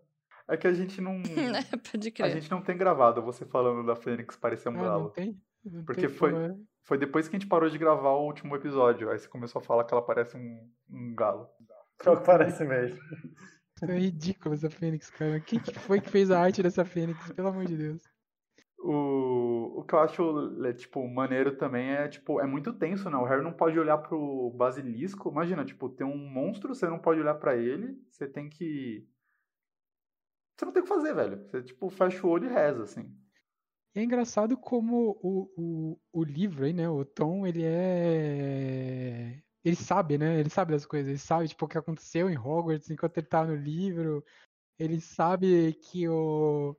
[0.47, 1.21] É que a gente não.
[1.63, 2.31] É, pode A crer.
[2.31, 5.09] gente não tem gravado você falando da Fênix parecer um Ah, não galo.
[5.11, 5.39] tem?
[5.63, 6.55] Não Porque tem foi- como, é.
[6.83, 9.11] Foi depois que a gente parou de gravar o último episódio.
[9.11, 11.47] Aí você começou a falar que ela parece um, um galo.
[11.99, 12.99] Pior que parece mesmo.
[13.83, 15.39] É ridículo essa Fênix, cara.
[15.39, 17.31] Quem que foi que fez a arte dessa Fênix?
[17.31, 18.01] Pelo amor de Deus.
[18.77, 18.91] O,
[19.81, 23.17] o que eu acho, tipo, maneiro também é, tipo, é muito tenso, né?
[23.17, 25.29] O Harry não pode olhar pro basilisco.
[25.29, 29.07] Imagina, tipo, tem um monstro, você não pode olhar pra ele, você tem que...
[30.55, 31.43] Você não tem o que fazer, velho.
[31.47, 33.11] Você, tipo, fecha o olho e reza, assim.
[33.95, 36.87] E é engraçado como o, o, o livro aí, né?
[36.87, 39.41] O Tom, ele é.
[39.63, 40.39] Ele sabe, né?
[40.39, 41.09] Ele sabe das coisas.
[41.09, 44.23] Ele sabe, tipo, o que aconteceu em Hogwarts enquanto ele tá no livro.
[44.79, 46.75] Ele sabe que o.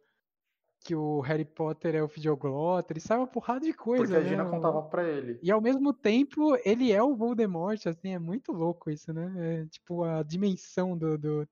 [0.84, 2.92] Que o Harry Potter é o Fidioglota.
[2.92, 4.28] Ele sabe uma porrada de coisa, Porque a né?
[4.28, 5.38] Gina o- contava pra ele.
[5.42, 9.32] E ao mesmo tempo, ele é o Voldemort, assim, é muito louco isso, né?
[9.62, 11.48] É, tipo, a dimensão do, do,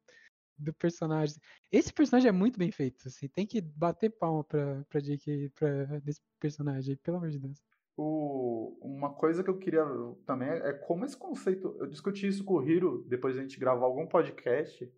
[0.59, 1.37] do personagem.
[1.71, 5.85] Esse personagem é muito bem feito, assim, tem que bater palma pra, pra J.K., pra,
[6.01, 7.63] desse personagem, aí, pelo amor de Deus.
[7.97, 9.85] O, uma coisa que eu queria
[10.25, 11.77] também é como esse conceito.
[11.79, 14.91] Eu discuti isso com o Hiro depois da gente gravar algum podcast.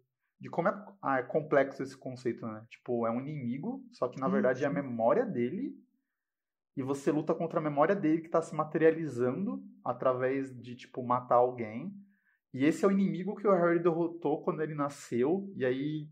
[0.42, 2.66] De como é, ah, é complexo esse conceito, né?
[2.68, 5.72] Tipo, é um inimigo, só que na Sim, verdade é a memória dele.
[6.76, 11.36] E você luta contra a memória dele que tá se materializando através de, tipo, matar
[11.36, 11.94] alguém.
[12.52, 15.48] E esse é o inimigo que o Harry derrotou quando ele nasceu.
[15.54, 16.08] E aí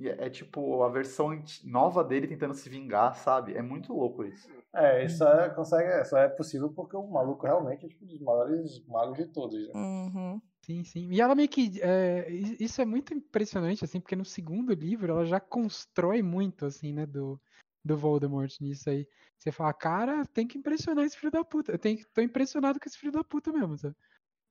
[0.00, 1.28] é, é tipo a versão
[1.64, 3.54] nova dele tentando se vingar, sabe?
[3.54, 4.48] É muito louco isso.
[4.74, 8.20] É, isso é, consegue, só é possível porque o maluco realmente é tipo, um dos
[8.22, 9.68] maiores magos de todos.
[9.68, 9.72] Né?
[9.74, 10.40] Uhum.
[10.64, 11.08] Sim, sim.
[11.10, 11.78] E ela meio que.
[11.82, 16.90] é, isso é muito impressionante, assim, porque no segundo livro ela já constrói muito, assim,
[16.90, 17.38] né, do,
[17.84, 19.06] do Voldemort nisso aí.
[19.38, 21.72] Você fala, cara, tem que impressionar esse filho da puta.
[21.72, 23.94] Eu tenho, tô impressionado com esse filho da puta mesmo, sabe?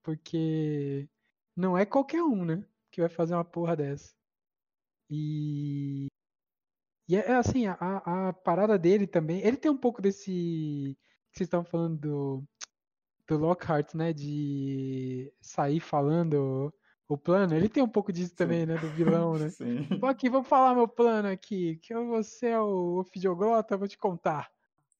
[0.03, 1.09] Porque
[1.55, 4.13] não é qualquer um, né, que vai fazer uma porra dessa.
[5.09, 6.07] E.
[7.09, 7.75] E é é assim, a
[8.29, 9.41] a parada dele também.
[9.41, 10.95] Ele tem um pouco desse.
[11.31, 12.43] Que vocês estavam falando do
[13.27, 14.13] do Lockhart, né?
[14.13, 16.73] De sair falando
[17.07, 17.55] o plano.
[17.55, 18.75] Ele tem um pouco disso também, né?
[18.77, 19.49] Do vilão, né?
[19.51, 19.87] Sim.
[19.99, 21.77] Pô, aqui, vamos falar meu plano aqui.
[21.77, 24.49] Que eu- você é o Fidioglota, vou te contar.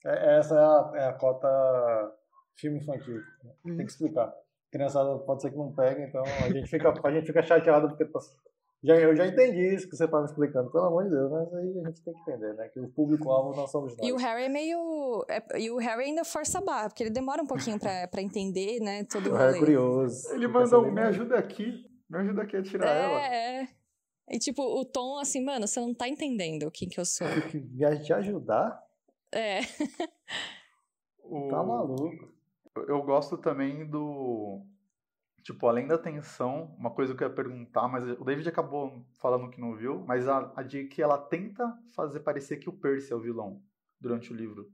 [0.05, 1.47] É, essa é a, é a cota
[2.55, 3.21] filme infantil.
[3.63, 4.34] Tem que explicar.
[4.71, 8.05] Criançada pode ser que não pegue, então a gente fica, a gente fica chateado porque
[8.05, 8.19] tá-
[8.84, 11.53] Já, eu já entendi isso que você tá me explicando, pelo amor de Deus, mas
[11.53, 12.67] aí a gente tem que entender, né?
[12.67, 14.05] Que o público-alvo não somos nós.
[14.05, 15.25] E o Harry é meio.
[15.29, 18.21] é- e o Harry ainda força a barra, porque ele demora um pouquinho pra, pra
[18.21, 19.05] entender, né?
[19.05, 20.34] Todo o Harry é curioso.
[20.34, 23.25] Ele manda um, me ajuda aqui, me ajuda aqui a tirar ela.
[23.25, 23.67] É, é.
[24.29, 27.25] E tipo, o tom assim, mano, você não tá entendendo quem que eu sou.
[27.75, 28.81] Ia te ajudar?
[29.34, 29.61] É.
[31.23, 32.31] O- Tá maluco.
[32.88, 34.61] Eu gosto também do.
[35.43, 39.49] Tipo, além da tensão, uma coisa que eu ia perguntar, mas o David acabou falando
[39.49, 43.11] que não viu, mas a, a de que ela tenta fazer parecer que o Percy
[43.11, 43.61] é o vilão
[43.99, 44.71] durante o livro.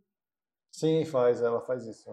[0.72, 2.10] Sim, faz, ela faz isso.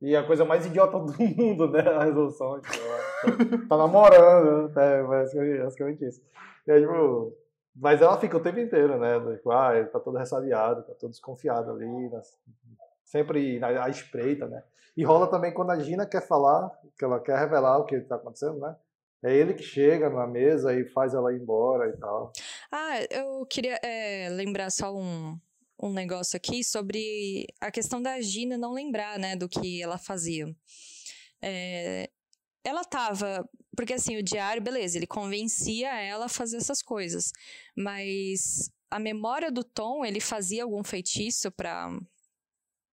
[0.00, 1.80] E a coisa mais idiota do mundo, né?
[1.80, 2.60] A resolução.
[2.60, 5.02] Tipo, ela tá namorando, né?
[5.02, 6.22] Basicamente, isso.
[6.66, 7.36] E aí, tipo,
[7.74, 9.18] mas ela fica o tempo inteiro, né?
[9.36, 11.86] Tipo, ah, ele tá todo ressabiado, tá todo desconfiado ali,
[13.10, 14.62] sempre na, à espreita, né?
[14.96, 18.16] E rola também quando a Gina quer falar, que ela quer revelar o que tá
[18.16, 18.76] acontecendo, né?
[19.22, 22.32] É ele que chega na mesa e faz ela ir embora e tal.
[22.72, 25.38] Ah, eu queria é, lembrar só um,
[25.78, 30.46] um negócio aqui sobre a questão da Gina não lembrar, né, do que ela fazia.
[31.42, 32.08] É,
[32.64, 33.46] ela tava.
[33.76, 37.30] Porque assim, o diário, beleza, ele convencia ela a fazer essas coisas.
[37.76, 41.90] Mas a memória do Tom, ele fazia algum feitiço pra,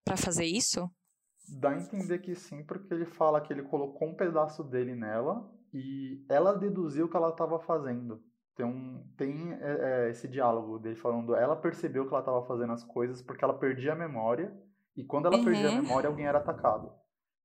[0.07, 0.89] pra fazer isso?
[1.59, 5.49] Dá a entender que sim, porque ele fala que ele colocou um pedaço dele nela
[5.73, 8.21] e ela deduziu o que ela estava fazendo.
[8.55, 12.73] Tem, um, tem é, é, esse diálogo dele falando, ela percebeu que ela estava fazendo
[12.73, 14.51] as coisas porque ela perdia a memória
[14.95, 15.81] e quando ela perdia a Uhum.
[15.83, 16.91] memória alguém era atacado.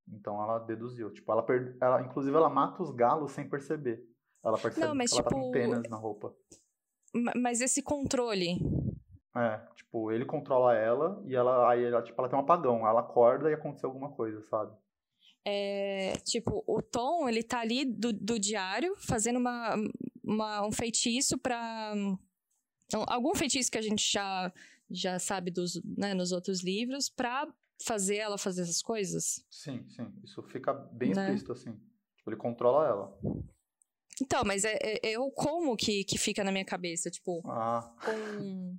[0.07, 1.77] Então ela deduziu, tipo, ela, per...
[1.79, 4.03] ela inclusive ela mata os galos sem perceber.
[4.43, 6.33] Ela percebe Não, mas, que ela tá com tipo, penas na roupa.
[7.13, 8.57] Ma- Mas esse controle.
[9.35, 12.99] É, tipo, ele controla ela e ela aí ela, tipo, ela tem um apagão, ela
[13.01, 14.75] acorda e aconteceu alguma coisa, sabe?
[15.45, 19.75] É, tipo, o Tom, ele tá ali do, do diário fazendo uma,
[20.23, 21.93] uma- um feitiço pra.
[22.85, 24.53] então, algum feitiço que a gente já,
[24.89, 27.45] já sabe dos, né, nos outros livros pra
[27.85, 29.43] fazer ela fazer essas coisas.
[29.49, 31.23] Sim, sim, isso fica bem Né?
[31.23, 31.73] explícito assim.
[32.15, 33.19] Tipo, ele controla ela.
[34.21, 37.91] Então, mas é, é, é o como que, que fica na minha cabeça, tipo, Ah,
[38.05, 38.77] com,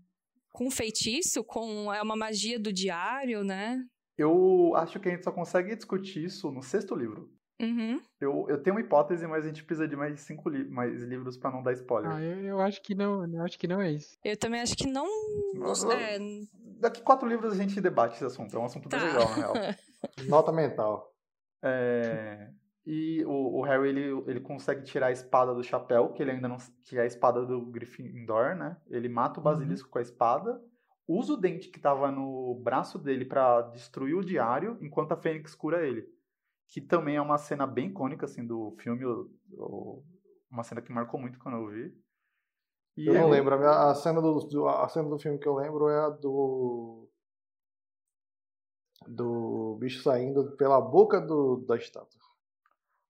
[0.54, 3.84] com feitiço, com é uma magia do diário, né?
[4.16, 7.28] eu acho que a gente só consegue discutir isso no sexto livro.
[7.60, 8.00] Uhum.
[8.20, 11.36] Eu, eu tenho uma hipótese, mas a gente precisa de mais cinco li mais livros
[11.36, 12.12] pra não dar spoiler.
[12.12, 14.16] Ah, eu, eu acho que não, eu acho que não é isso.
[14.24, 15.06] Eu também acho que não.
[15.54, 15.92] Nossa.
[15.92, 16.18] é,
[16.80, 18.56] Daqui quatro livros a gente debate esse assunto.
[18.56, 19.06] É um assunto bem Tá.
[19.06, 19.54] legal, na real.
[20.28, 21.12] Nota mental.
[21.62, 22.50] É,
[22.86, 26.48] e o, o Harry ele, ele consegue tirar a espada do chapéu, que ele ainda
[26.48, 26.58] não.
[26.84, 28.76] que é a espada do Gryffindor, né?
[28.88, 30.62] Ele mata o basilisco com a espada,
[31.08, 35.54] usa o dente que tava no braço dele pra destruir o diário, enquanto a Fênix
[35.54, 36.06] cura ele.
[36.68, 40.02] Que também é uma cena bem icônica assim do filme, o- o-
[40.50, 41.94] uma cena que marcou muito quando eu vi.
[42.96, 43.54] E Eu não ele- lembro.
[43.54, 46.08] A, minha- a cena do, do- a cena do filme que eu lembro é a
[46.10, 47.08] do.
[49.06, 52.20] Do bicho saindo pela boca do, da estátua.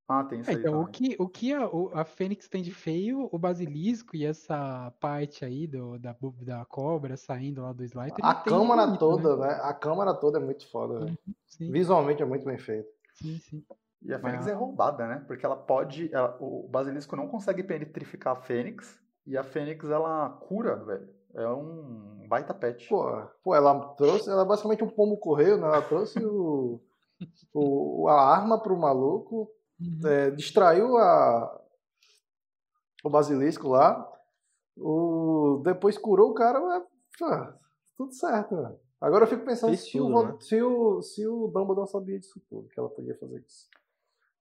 [0.06, 1.62] Ah, tem isso É, aí então, o que, o que a,
[1.94, 7.16] a Fênix tem de feio, o basilisco e essa parte aí do, da, da cobra
[7.16, 8.20] saindo lá do Slytherin.
[8.22, 9.46] A câmara bonito, toda, Né?
[9.48, 9.60] né?
[9.62, 11.18] A câmara toda é muito foda, velho.
[11.46, 12.88] Sim, Visualmente é muito bem feito.
[13.14, 13.64] sim, sim.
[14.02, 15.24] E a Fênix a- é roubada, né?
[15.26, 16.12] Porque ela pode.
[16.14, 19.00] ela- o basilisco não consegue petrificar a Fênix.
[19.26, 21.08] E a Fênix, ela cura, velho.
[21.34, 22.86] É um baita pet.
[22.88, 23.10] Pô,
[23.42, 25.66] pô, ela trouxe, ela é basicamente um pombo correio, né?
[25.66, 26.80] Ela trouxe o,
[27.54, 29.50] o, a arma pro maluco,
[29.84, 30.08] Uhum.
[30.08, 31.60] é, distraiu a,
[33.04, 34.10] o basilisco lá,
[34.76, 36.80] o, depois curou o cara, é,
[37.18, 37.58] pô,
[37.96, 38.78] tudo certo, mano.
[39.00, 40.36] Agora eu fico pensando Fez se, o, tudo, Von- né?
[40.40, 43.68] se, o, se o Dumbledore sabia disso tudo, que ela podia fazer isso.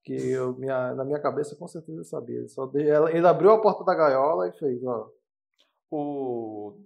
[0.04, 2.38] Que eu, minha, na minha cabeça com certeza eu sabia.
[2.40, 5.10] Ele, só dei- ela- ele abriu a porta da gaiola e fez, ó.
[5.92, 6.78] O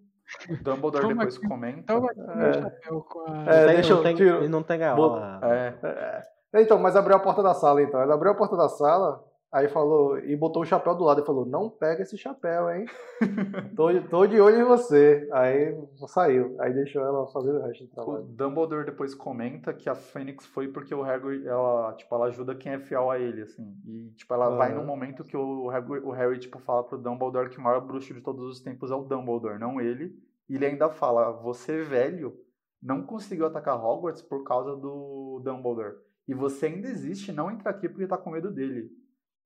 [0.62, 1.94] Dumbledore Toma depois aqui- comenta.
[1.94, 2.54] Toma aqui meu É.
[2.62, 3.46] chapéu com a.
[3.54, 5.40] É, deixa eu- tiro- Ele não tem gaiola.
[5.44, 6.24] É,
[6.62, 8.02] Então, mas abriu a porta da sala, então.
[8.02, 11.26] Ele abriu a porta da sala, aí falou, e botou o chapéu do lado e
[11.26, 12.86] falou, não pega esse chapéu, hein?
[13.76, 15.28] tô, de- tô de olho em você.
[15.32, 15.78] Aí
[16.08, 16.56] saiu.
[16.60, 18.24] Aí deixou ela fazer o resto do o trabalho.
[18.26, 22.74] Dumbledore depois comenta que a Fênix foi porque o Hagrid, ela, tipo, ela ajuda quem
[22.74, 23.76] é fiel a ele, assim.
[23.86, 24.82] E, tipo, ela vai Aham.
[24.82, 28.14] no momento que o Harry, o Harry, tipo, fala pro Dumbledore que o maior bruxo
[28.14, 30.14] de todos os tempos é o Dumbledore, não ele.
[30.50, 32.34] E ele ainda fala, você velho
[32.82, 35.96] não conseguiu atacar Hogwarts por causa do Dumbledore.
[36.28, 38.90] E você ainda existe, não entra aqui porque tá com medo dele.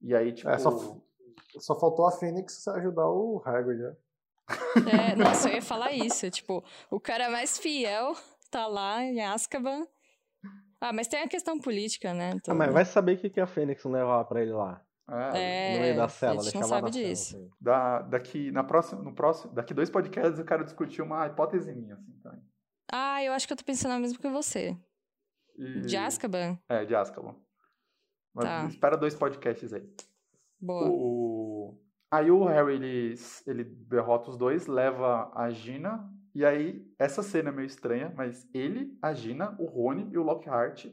[0.01, 0.49] E aí, tipo...
[0.49, 0.71] É, só,
[1.59, 3.95] só faltou a Fênix ajudar o Hagrid, né?
[4.91, 6.29] É, nossa, eu ia falar isso.
[6.29, 8.15] Tipo, o cara mais fiel
[8.49, 9.87] tá lá em Azkaban.
[10.79, 12.31] Ah, mas tem a questão política, né?
[12.35, 12.57] Ah, toda.
[12.57, 14.83] mas vai saber o que, que a Fênix não levava pra ele lá.
[15.33, 17.35] É, no meio da a cela, gente deixa não lá sabe na cela, disso.
[17.35, 17.49] assim.
[17.59, 21.95] Da, daqui, na próxima, no próximo, daqui dois podcasts eu quero discutir uma hipótese minha,
[21.95, 22.41] assim, também.
[22.91, 24.77] Ah, eu acho que eu tô pensando o mesmo que você.
[25.61, 26.57] E- De Azkaban?
[26.67, 27.35] É, de Azkaban.
[28.33, 28.65] Mas Tá.
[28.67, 29.87] espera dois podcasts aí.
[30.59, 30.89] Boa.
[30.89, 31.77] O...
[32.09, 33.15] Aí o Harry, ele,
[33.47, 38.47] ele derrota os dois, leva a Gina, e aí, essa cena é meio estranha, mas
[38.53, 40.85] ele, a Gina, o Rony e o Lockhart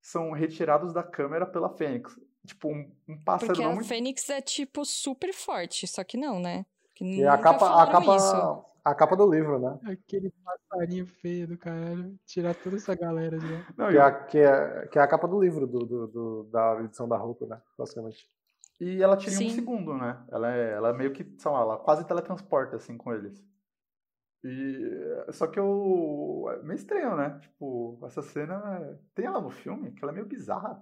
[0.00, 2.18] são retirados da câmera pela Fênix.
[2.46, 3.86] Tipo, um, um pássaro Porque não a muito...
[3.88, 6.64] Fênix é, tipo, super forte, só que não, né?
[6.94, 8.64] Que E a capa, a falaram isso.
[8.90, 9.78] A capa do livro, né?
[9.92, 12.18] Aquele passarinho feio do caralho.
[12.26, 13.66] Tirar toda essa galera de lá.
[13.76, 16.06] Não, Que e, é, a, que, é, que é a capa do livro, do, do,
[16.06, 17.60] do- da edição da Hulk, né?
[17.76, 18.28] Basicamente.
[18.80, 19.50] e ela tira em um Sim.
[19.50, 20.24] segundo, né?
[20.30, 23.42] Ela, é, ela meio que, sei lá, ela quase teletransporta, assim, com eles.
[24.44, 25.32] E...
[25.32, 26.46] Só que eu...
[26.52, 27.38] É meio estranho, né?
[27.40, 28.98] Tipo, essa cena...
[29.14, 29.90] Tem ela no filme?
[29.92, 30.80] Que ela é meio bizarra.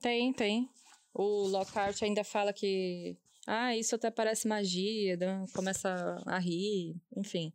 [0.00, 0.68] Tem, tem.
[1.14, 3.16] O Lockhart ainda fala que.
[3.46, 7.52] Ah, isso até parece magia, dá- começa a rir, enfim.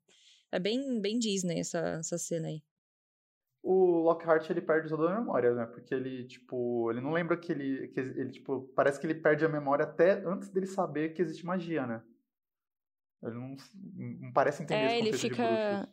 [0.52, 2.62] É bem, bem Disney essa, essa cena aí.
[3.64, 5.66] O Lockhart, ele perde toda a memória, né?
[5.66, 9.44] Porque ele, tipo, ele não lembra que ele, que ele, tipo, parece que ele perde
[9.44, 12.02] a memória até antes dele saber que existe magia, né?
[13.24, 13.56] Ele não,
[14.22, 15.90] não parece entender É, esse ele fica.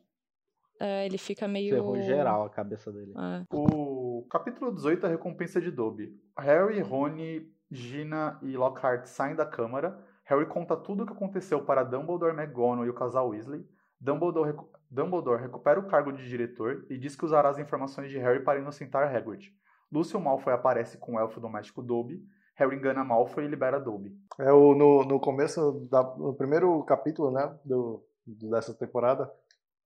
[0.78, 1.74] É, ele fica meio.
[1.74, 3.12] Ferrou geral a cabeça dele.
[3.12, 3.44] É.
[3.50, 6.20] O capítulo 18 é a recompensa de Dobby.
[6.38, 9.98] Harry, Rony, Gina e Lockhart saem da câmara.
[10.24, 13.66] Harry conta tudo o que aconteceu para Dumbledore, McGonagall e o casal Weasley.
[14.00, 18.18] Dumbledore, recu- Dumbledore recupera o cargo de diretor e diz que usará as informações de
[18.18, 19.52] Harry para inocentar Hagrid.
[19.92, 22.22] Lúcio Malfoy aparece com o elfo doméstico Dobby.
[22.56, 24.16] Harry engana Malfoy e libera Dobby.
[24.38, 29.30] É o, no, no começo, da, no primeiro capítulo, né, do, dessa temporada,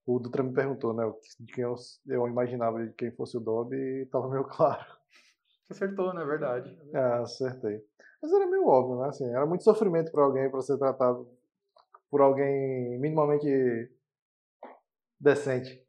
[0.06, 1.10] o Dutra me perguntou, né,
[1.40, 1.74] de quem eu,
[2.06, 4.84] eu imaginava de quem fosse o Dobby e tava meio claro.
[5.68, 6.24] Você acertou, né?
[6.24, 6.76] Verdade.
[6.92, 7.84] É, acertei.
[8.22, 11.28] Mas era meio óbvio, né, assim, era muito sofrimento pra alguém pra ser tratado
[12.10, 13.90] por alguém minimamente
[15.20, 15.82] decente.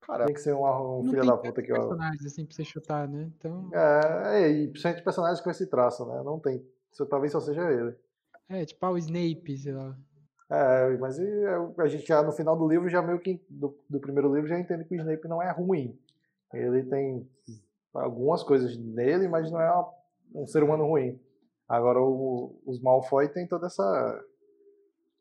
[0.00, 1.76] Cara, Tem que ser um, um filho da puta que, ó.
[1.76, 3.30] personagens assim pra você chutar, né?
[3.38, 6.66] Então, É, e principalmente personagens com esse traço, né, não tem.
[7.08, 7.94] Talvez só seja ele.
[8.48, 9.96] é, tipo, ah, o Snape, sei lá.
[10.50, 13.98] É, mas é, a gente já no final do livro já meio que do, do
[13.98, 15.98] primeiro livro já entende que o Snape não é ruim.
[16.52, 17.28] Ele tem
[17.94, 19.92] algumas coisas nele, mas não é uma-
[20.34, 21.20] um ser humano ruim.
[21.68, 24.24] Agora o- os Malfoy tem toda essa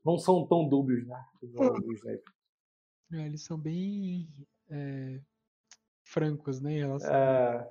[0.04, 1.24] não são tão dúbios, né?
[1.42, 2.24] o Snape.
[3.14, 4.28] É, eles são bem
[4.70, 5.22] é,
[6.04, 6.74] francos, né?
[6.74, 7.70] Em relação É,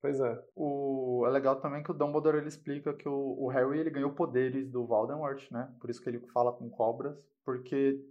[0.00, 0.44] pois é.
[0.54, 1.24] O...
[1.26, 4.68] É legal também que o Dumbledore ele explica que o, o Harry ele ganhou poderes
[4.68, 5.72] do Voldemort, né?
[5.80, 8.04] Por isso que ele fala com cobras, porque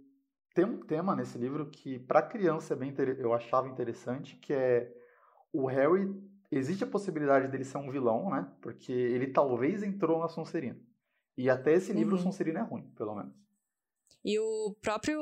[0.54, 4.52] tem um tema nesse livro que para criança é bem inter- eu achava interessante, que
[4.52, 4.92] é
[5.52, 6.08] o Harry
[6.50, 8.50] existe a possibilidade dele ser um vilão, né?
[8.60, 10.78] Porque ele talvez entrou na Sonserina.
[11.36, 12.22] E até esse livro Uhum.
[12.22, 13.32] Sonserina é ruim, pelo menos.
[14.24, 15.20] E o próprio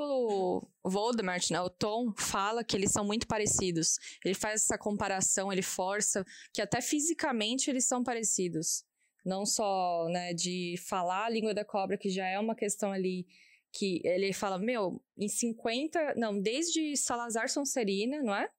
[0.85, 3.99] Voldemort, né, o Tom, fala que eles são muito parecidos.
[4.23, 8.85] Ele faz essa comparação, ele força que até fisicamente eles são parecidos.
[9.25, 13.27] Não só, né, de falar a língua da cobra, que já é uma questão ali
[13.73, 18.51] que ele fala, meu, em 50, não, desde Salazar Sonserina, não é?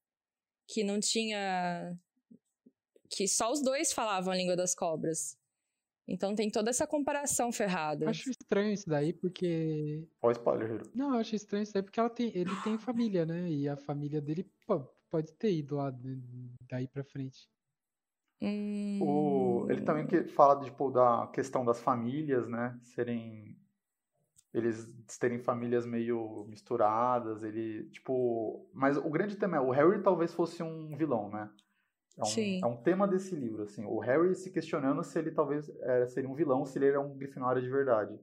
[0.71, 1.99] Que não tinha
[3.09, 5.37] que só os dois falavam a língua das cobras.
[6.07, 8.05] Então tem toda essa comparação ferrada.
[8.05, 10.07] Eu acho estranho isso daí, porque.
[10.21, 10.91] Olha o spoiler, Hiro.
[10.95, 13.49] Não, acho estranho isso daí, porque ela tem, ele tem família, né?
[13.49, 16.19] E a família dele pô, pode ter ido lá d-
[16.69, 17.49] daí pra frente.
[19.01, 22.79] O, ele também que fala tipo, da questão das famílias, né?
[22.81, 23.55] Serem.
[24.53, 24.85] Eles
[25.19, 27.89] terem famílias meio misturadas, ele.
[27.89, 28.69] Tipo.
[28.73, 31.49] Mas o grande tema é, o Harry talvez fosse um vilão, né?
[32.17, 32.59] É um, Sim.
[32.61, 33.85] é um tema desse livro, assim.
[33.85, 37.17] O Harry se questionando se ele talvez é, seria um vilão, se ele era um
[37.17, 38.19] Grifinória de verdade.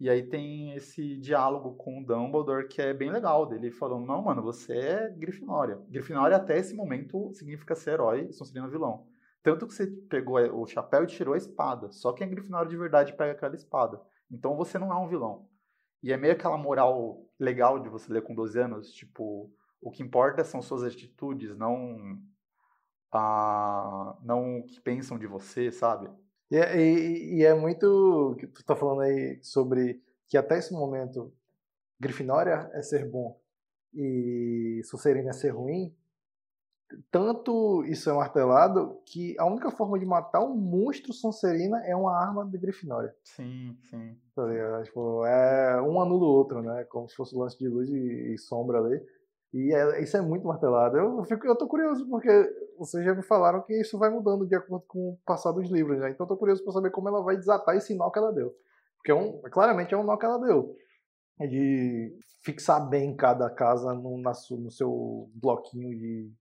[0.00, 4.22] E aí tem esse diálogo com o Dumbledore que é bem legal, dele falando, não,
[4.22, 5.80] mano, você é Grifinória.
[5.88, 9.08] Grifinória até esse momento significa ser herói e Sonserina vilão.
[9.42, 11.90] Tanto que você pegou o chapéu e tirou a espada.
[11.90, 14.00] Só quem é Grifinória de verdade pega aquela espada.
[14.30, 15.48] Então você não é um vilão.
[16.02, 19.50] E é meio aquela moral legal de você ler com 12 anos, tipo,
[19.80, 22.18] o que importa são suas atitudes, não
[23.12, 26.10] a não o que pensam de você, sabe?
[26.50, 30.72] E é, e- e é muito que tu tá falando aí sobre que até esse
[30.72, 31.32] momento
[32.00, 33.40] Grifinória é ser bom
[33.94, 35.94] e Sonserina é ser ruim.
[37.10, 42.16] Tanto isso é martelado que a única forma de matar um monstro Sonserina é uma
[42.16, 43.14] arma de Grifinória.
[43.24, 44.16] Sim, sim.
[44.34, 44.82] Tá?
[44.84, 46.84] Tipo, é um anula o outro, né?
[46.84, 49.02] Como se fosse lance de luz e, e sombra ali.
[49.52, 50.96] E é- isso é muito martelado.
[50.96, 52.28] Eu, fico, eu tô curioso, porque
[52.78, 55.98] vocês já me falaram que isso vai mudando de acordo com o passar dos livros,
[55.98, 56.10] né?
[56.10, 58.54] Então eu tô curioso para saber como ela vai desatar esse nó que ela deu.
[58.96, 60.74] Porque é um, claramente é um nó que ela deu.
[61.40, 66.32] De fixar bem cada casa no, na, no seu bloquinho de,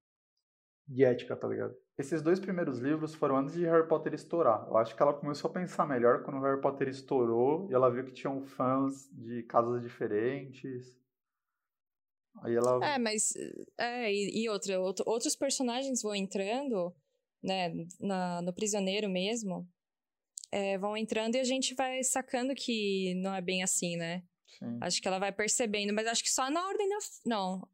[0.87, 1.75] de ética, tá ligado?
[1.97, 4.65] Esses dois primeiros livros foram antes de Harry Potter estourar.
[4.67, 8.05] Eu acho que ela começou a pensar melhor quando Harry Potter estourou e ela viu
[8.05, 10.95] que tinham fãs de casas diferentes.
[12.43, 12.85] Aí ela.
[12.85, 13.33] É, mas.
[13.77, 16.95] É, e, e outra, outro, outros personagens vão entrando,
[17.43, 17.73] né?
[17.99, 19.67] Na, no prisioneiro mesmo.
[20.51, 24.23] É, vão entrando e a gente vai sacando que não é bem assim, né?
[24.59, 24.77] Sim.
[24.81, 26.97] Acho que ela vai percebendo, mas acho que só na ordem da.
[27.25, 27.67] Não.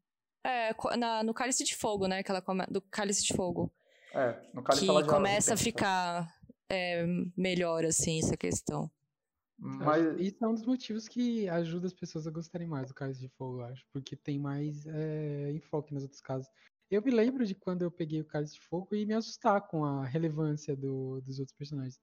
[0.44, 2.22] É, na, no Cálice de Fogo, né?
[2.22, 3.72] Que ela come, do Cálice de Fogo.
[4.12, 6.38] É, no Cálice que começa a ficar
[6.68, 7.04] é,
[7.36, 8.90] melhor, assim, essa questão.
[9.56, 13.20] Mas Isso é um dos motivos que ajuda as pessoas a gostarem mais do Cálice
[13.20, 13.86] de Fogo, eu acho.
[13.92, 16.48] Porque tem mais é, enfoque nas outras casas.
[16.90, 19.84] Eu me lembro de quando eu peguei o Cálice de Fogo e me assustar com
[19.84, 21.98] a relevância do- dos outros personagens.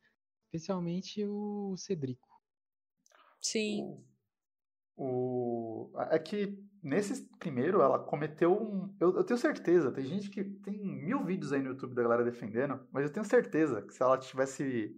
[0.45, 2.27] Especialmente o Cedrico.
[3.39, 4.03] Sim.
[4.95, 5.91] O...
[6.09, 8.95] É que nesse primeiro ela cometeu um.
[8.99, 10.43] Eu, eu tenho certeza, tem gente que.
[10.43, 14.01] Tem mil vídeos aí no YouTube da galera defendendo, mas eu tenho certeza que se
[14.01, 14.95] ela tivesse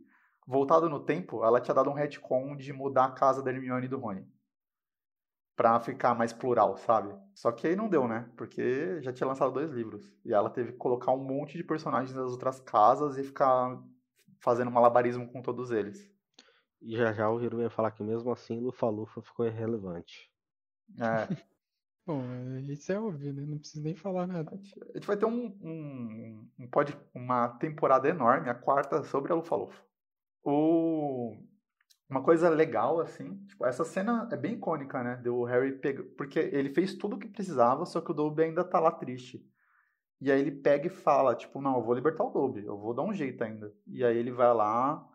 [0.47, 3.89] voltado no tempo, ela tinha dado um retcon de mudar a casa da Hermione e
[3.89, 4.27] do Rony.
[5.55, 7.15] Pra ficar mais plural, sabe?
[7.35, 8.29] Só que aí não deu, né?
[8.35, 10.11] Porque já tinha lançado dois livros.
[10.25, 13.79] E ela teve que colocar um monte de personagens das outras casas e ficar
[14.41, 16.11] fazendo malabarismo com todos eles.
[16.83, 20.29] E já já o Hiro ia falar que mesmo assim Lufa-Lufa ficou irrelevante.
[20.99, 21.27] É.
[22.05, 23.45] Bom, é, isso é óbvio, né?
[23.45, 24.51] Não preciso nem falar nada.
[24.53, 29.35] A gente vai ter um, um, um pod- uma temporada enorme, a quarta, sobre a
[29.35, 29.81] Lufa-Lufa.
[30.43, 31.37] O...
[32.09, 35.15] Uma coisa legal, assim, tipo, essa cena é bem icônica, né?
[35.15, 36.03] Do Harry pega...
[36.17, 39.49] Porque ele fez tudo o que precisava, só que o Dobby ainda tá lá triste.
[40.19, 42.93] E aí ele pega e fala, tipo, não, eu vou libertar o Dobby, eu vou
[42.93, 43.73] dar um jeito ainda.
[43.87, 45.09] E aí ele vai lá,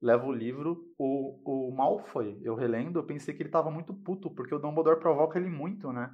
[0.00, 0.84] leva o livro.
[0.98, 5.00] O, o Malfoy, eu relendo, eu pensei que ele tava muito puto, porque o Dumbledore
[5.00, 6.10] provoca ele muito, né?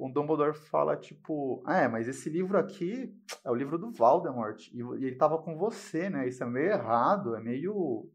[0.00, 4.66] o Dumbledore fala, tipo, ah, é, mas esse livro aqui é o livro do Voldemort,
[4.72, 6.26] e, e ele tava com você, né?
[6.26, 8.10] Isso é meio errado, é meio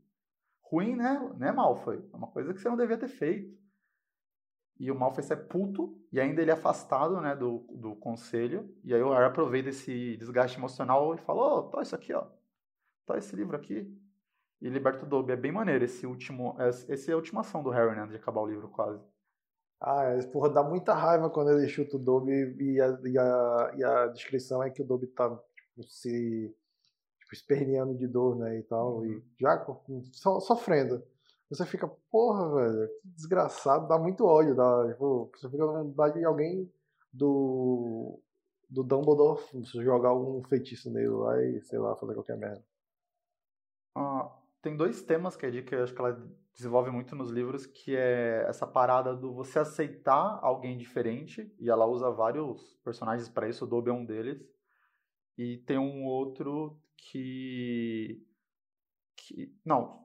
[0.64, 2.04] ruim, né, né, Malfoy?
[2.12, 3.56] É uma coisa que você não devia ter feito.
[4.80, 8.92] E o Malfoy sai puto, e ainda ele é afastado, né, do, do conselho, e
[8.92, 12.26] aí o Harry aproveita esse desgaste emocional e fala, ô, oh, tá isso aqui, ó,
[13.06, 13.96] tá esse livro aqui,
[14.66, 15.32] e liberta o Dobby.
[15.34, 18.42] É bem maneiro esse último, essa é a última ação do Harry, né, de acabar
[18.42, 19.00] o livro, quase.
[19.80, 23.72] Ah, é, porra, dá muita raiva quando ele chuta o Dobby e a, e a,
[23.78, 26.56] e a descrição é que o Dobby tá tipo, se
[27.20, 29.06] tipo, esperneando de dor, né, e tal, Uhum.
[29.06, 29.64] e já
[30.14, 31.04] so- sofrendo.
[31.50, 36.18] Você fica, porra, velho, que desgraçado, dá muito ódio, dá, tipo, você fica com vontade
[36.20, 36.72] de alguém
[37.14, 38.20] do
[38.68, 39.40] do Dumbledore
[39.84, 42.64] jogar um feitiço nele lá e, sei lá, fazer qualquer merda.
[44.66, 48.44] Tem dois temas que a Dica, acho que ela desenvolve muito nos livros, que é
[48.48, 53.68] essa parada do você aceitar alguém diferente, e ela usa vários personagens para isso, o
[53.68, 54.44] Dobby é um deles.
[55.38, 58.26] E tem um outro que
[59.16, 60.05] que não,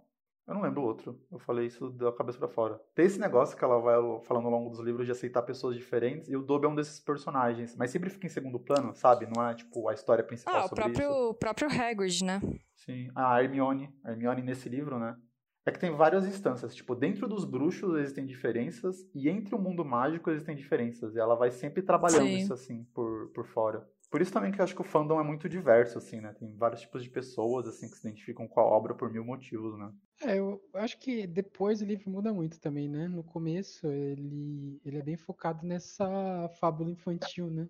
[0.51, 1.19] eu não lembro o outro.
[1.31, 2.81] Eu falei isso da cabeça para fora.
[2.95, 3.95] Tem esse negócio que ela vai
[4.25, 6.99] falando ao longo dos livros de aceitar pessoas diferentes, e o Dobby é um desses
[6.99, 9.29] personagens, mas sempre fica em segundo plano, sabe?
[9.33, 11.31] Não é tipo a história principal Ah, o sobre próprio, isso.
[11.31, 12.41] o próprio Hagrid, né?
[12.75, 15.17] Sim, a Hermione, a Hermione nesse livro, né?
[15.65, 19.85] É que tem várias instâncias, tipo, dentro dos bruxos existem diferenças e entre o mundo
[19.85, 22.39] mágico existem diferenças, e ela vai sempre trabalhando Sim.
[22.39, 23.87] isso assim por, por fora.
[24.11, 26.33] Por isso também que eu acho que o fandom é muito diverso assim, né?
[26.35, 29.79] Tem vários tipos de pessoas assim que se identificam com a obra por mil motivos,
[29.79, 29.93] né?
[30.23, 33.09] É, eu acho que depois o livro muda muito também, né?
[33.09, 37.69] No começo ele, ele é bem focado nessa fábula infantil, né?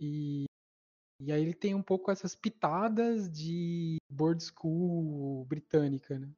[0.00, 0.44] E,
[1.20, 6.32] e aí ele tem um pouco essas pitadas de board school britânica, né?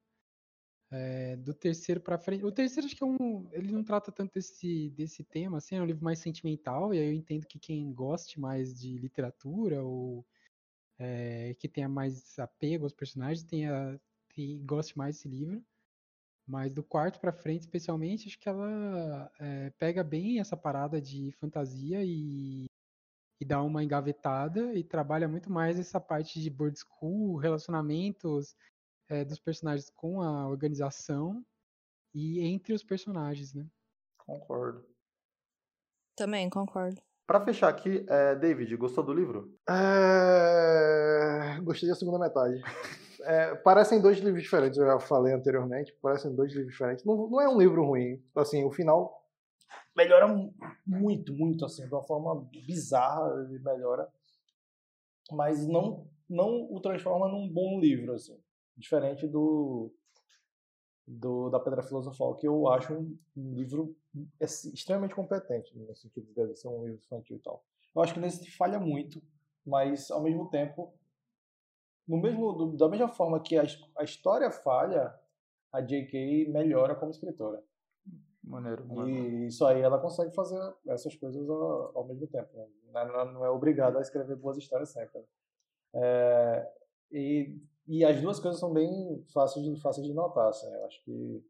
[0.91, 2.43] É, do terceiro pra frente.
[2.43, 3.47] O terceiro acho que é um.
[3.53, 7.07] Ele não trata tanto desse, desse tema, assim, é um livro mais sentimental, e aí
[7.07, 10.25] eu entendo que quem goste mais de literatura ou
[10.97, 13.99] é, que tenha mais apego aos personagens tenha,
[14.33, 15.63] te- goste mais desse livro.
[16.47, 21.31] Mas do quarto pra frente, especialmente, acho que ela é, pega bem essa parada de
[21.33, 22.65] fantasia e,
[23.41, 28.55] e dá uma engavetada e trabalha muito mais essa parte de board school, relacionamentos
[29.09, 31.43] é, dos personagens com a organização
[32.13, 33.65] e entre os personagens, né?
[34.17, 34.85] Concordo.
[36.15, 37.01] Também, concordo.
[37.25, 39.53] Pra fechar aqui, é, David, gostou do livro?
[39.69, 42.61] É, Gostei da segunda metade.
[43.21, 45.93] É, parecem dois livros diferentes, eu já falei anteriormente.
[46.01, 47.05] Parecem dois livros diferentes.
[47.05, 48.23] Não, não é um livro ruim.
[48.35, 49.23] Assim, o final
[49.95, 50.53] melhora mu-
[50.85, 53.45] muito, muito, assim, de uma forma bizarra.
[53.47, 54.07] Ele melhora.
[55.31, 58.37] mas não, não o transforma num bom livro, assim.
[58.79, 59.93] Diferente do,
[61.05, 63.95] do da Pedra Filosofal, que eu acho um, um livro
[64.39, 67.63] extremamente competente, no sentido de deve ser um livro infantil e tal.
[67.93, 69.21] Eu acho que nesse falha muito,
[69.65, 70.93] mas ao mesmo tempo,
[72.07, 73.63] no mesmo, do, da mesma forma que a,
[73.97, 75.13] a história falha,
[75.71, 76.49] a J.K.
[76.49, 77.61] melhora como escritora.
[78.43, 79.37] Maneiro, maneiro.
[79.37, 82.49] E isso aí ela consegue fazer essas coisas ao, ao mesmo tempo.
[82.55, 82.67] Né?
[82.95, 85.19] Ela não é obrigada a escrever boas histórias sempre.
[85.19, 85.25] Né?
[85.93, 86.71] É,
[87.11, 90.47] e, e as duas coisas são bem fáceis de, fáceis de notar.
[90.49, 90.71] Assim.
[90.71, 91.43] Eu acho que,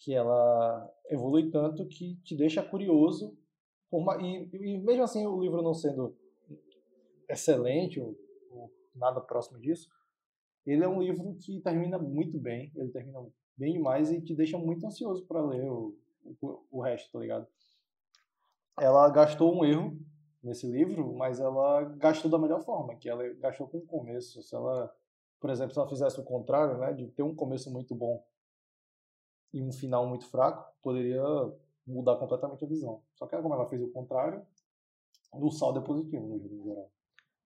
[0.00, 3.38] que ela evolui tanto que te deixa curioso.
[3.88, 6.12] Uma, e, e, mesmo assim, o livro não sendo
[7.30, 8.18] excelente, ou,
[8.50, 9.88] ou nada próximo disso,
[10.66, 12.72] ele é um livro que termina muito bem.
[12.74, 13.24] Ele termina
[13.56, 15.96] bem demais e te deixa muito ansioso para ler o,
[16.42, 17.46] o, o, resto, tá ligado?
[18.76, 19.96] Ela gastou um erro
[20.46, 24.42] nesse livro, mas ela gastou da melhor forma, que ela gastou com o começo.
[24.42, 24.94] Se ela,
[25.40, 28.24] por exemplo, se ela fizesse o contrário, né, de ter um começo muito bom
[29.52, 31.22] e um final muito fraco, poderia
[31.86, 33.02] mudar completamente a visão.
[33.14, 34.44] Só que como ela fez o contrário,
[35.32, 36.90] o saldo é positivo no jogo geral.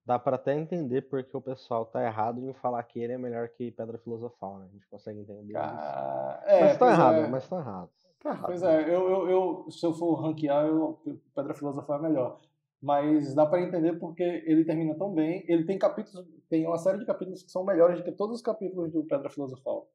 [0.04, 3.48] Dá para até entender porque o pessoal tá errado em falar que ele é melhor
[3.48, 4.66] que Pedra Filosofal, né?
[4.66, 7.28] A gente consegue entender ah, é, mas tá errado, é.
[7.28, 7.90] mas tá errado.
[8.18, 8.46] Tá errado.
[8.46, 11.00] Pois é, eu, eu, eu, se eu for ranquear, eu,
[11.34, 12.40] Pedra Filosofal é melhor.
[12.82, 15.44] Mas dá para entender porque ele termina tão bem.
[15.46, 18.42] Ele tem capítulos, tem uma série de capítulos que são melhores do que todos os
[18.42, 19.88] capítulos do Pedra Filosofal.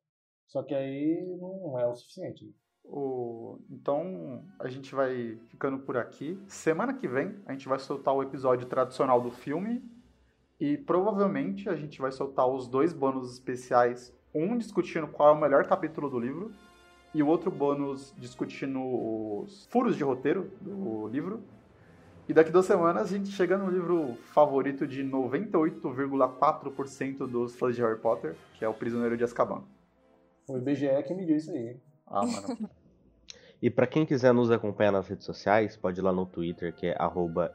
[0.47, 2.53] Só que aí não é o suficiente.
[2.83, 3.59] O...
[3.69, 6.39] Então a gente vai ficando por aqui.
[6.47, 9.83] Semana que vem a gente vai soltar o episódio tradicional do filme
[10.59, 15.41] e provavelmente a gente vai soltar os dois bônus especiais, um discutindo qual é o
[15.41, 16.53] melhor capítulo do livro
[17.13, 21.41] e o outro bônus discutindo os furos de roteiro do livro.
[22.27, 27.81] E daqui duas semanas a gente chega no livro favorito de 98,4% dos fãs de
[27.81, 29.61] Harry Potter, que é O Prisioneiro de Azkaban.
[30.47, 31.77] O IBGE que me disse aí.
[32.07, 32.69] Ah, mano.
[33.61, 36.87] e para quem quiser nos acompanhar nas redes sociais, pode ir lá no Twitter, que
[36.87, 36.97] é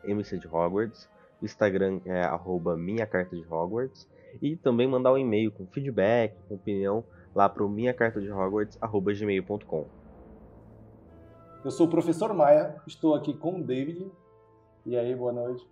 [0.04, 1.10] @mcdehogwarts
[1.40, 4.06] o Instagram é arroba minha carta de Hogwarts.
[4.40, 7.02] E também mandar um e-mail com feedback, com opinião
[7.34, 9.86] lá para o minha carta de Hogwarts, arroba gmail.com.
[11.64, 14.10] Eu sou o professor Maia, estou aqui com o David.
[14.90, 15.64] E aí, boa noite.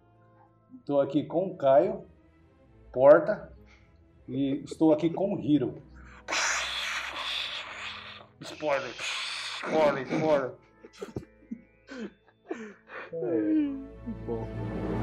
[0.78, 2.04] Estou aqui com o Caio
[2.92, 3.52] Porta
[4.28, 5.82] e estou aqui com o Hiro.
[8.40, 8.94] Spoiler!
[9.56, 10.52] Spoiler, spoiler!
[13.10, 13.40] É,
[14.26, 14.97] bom.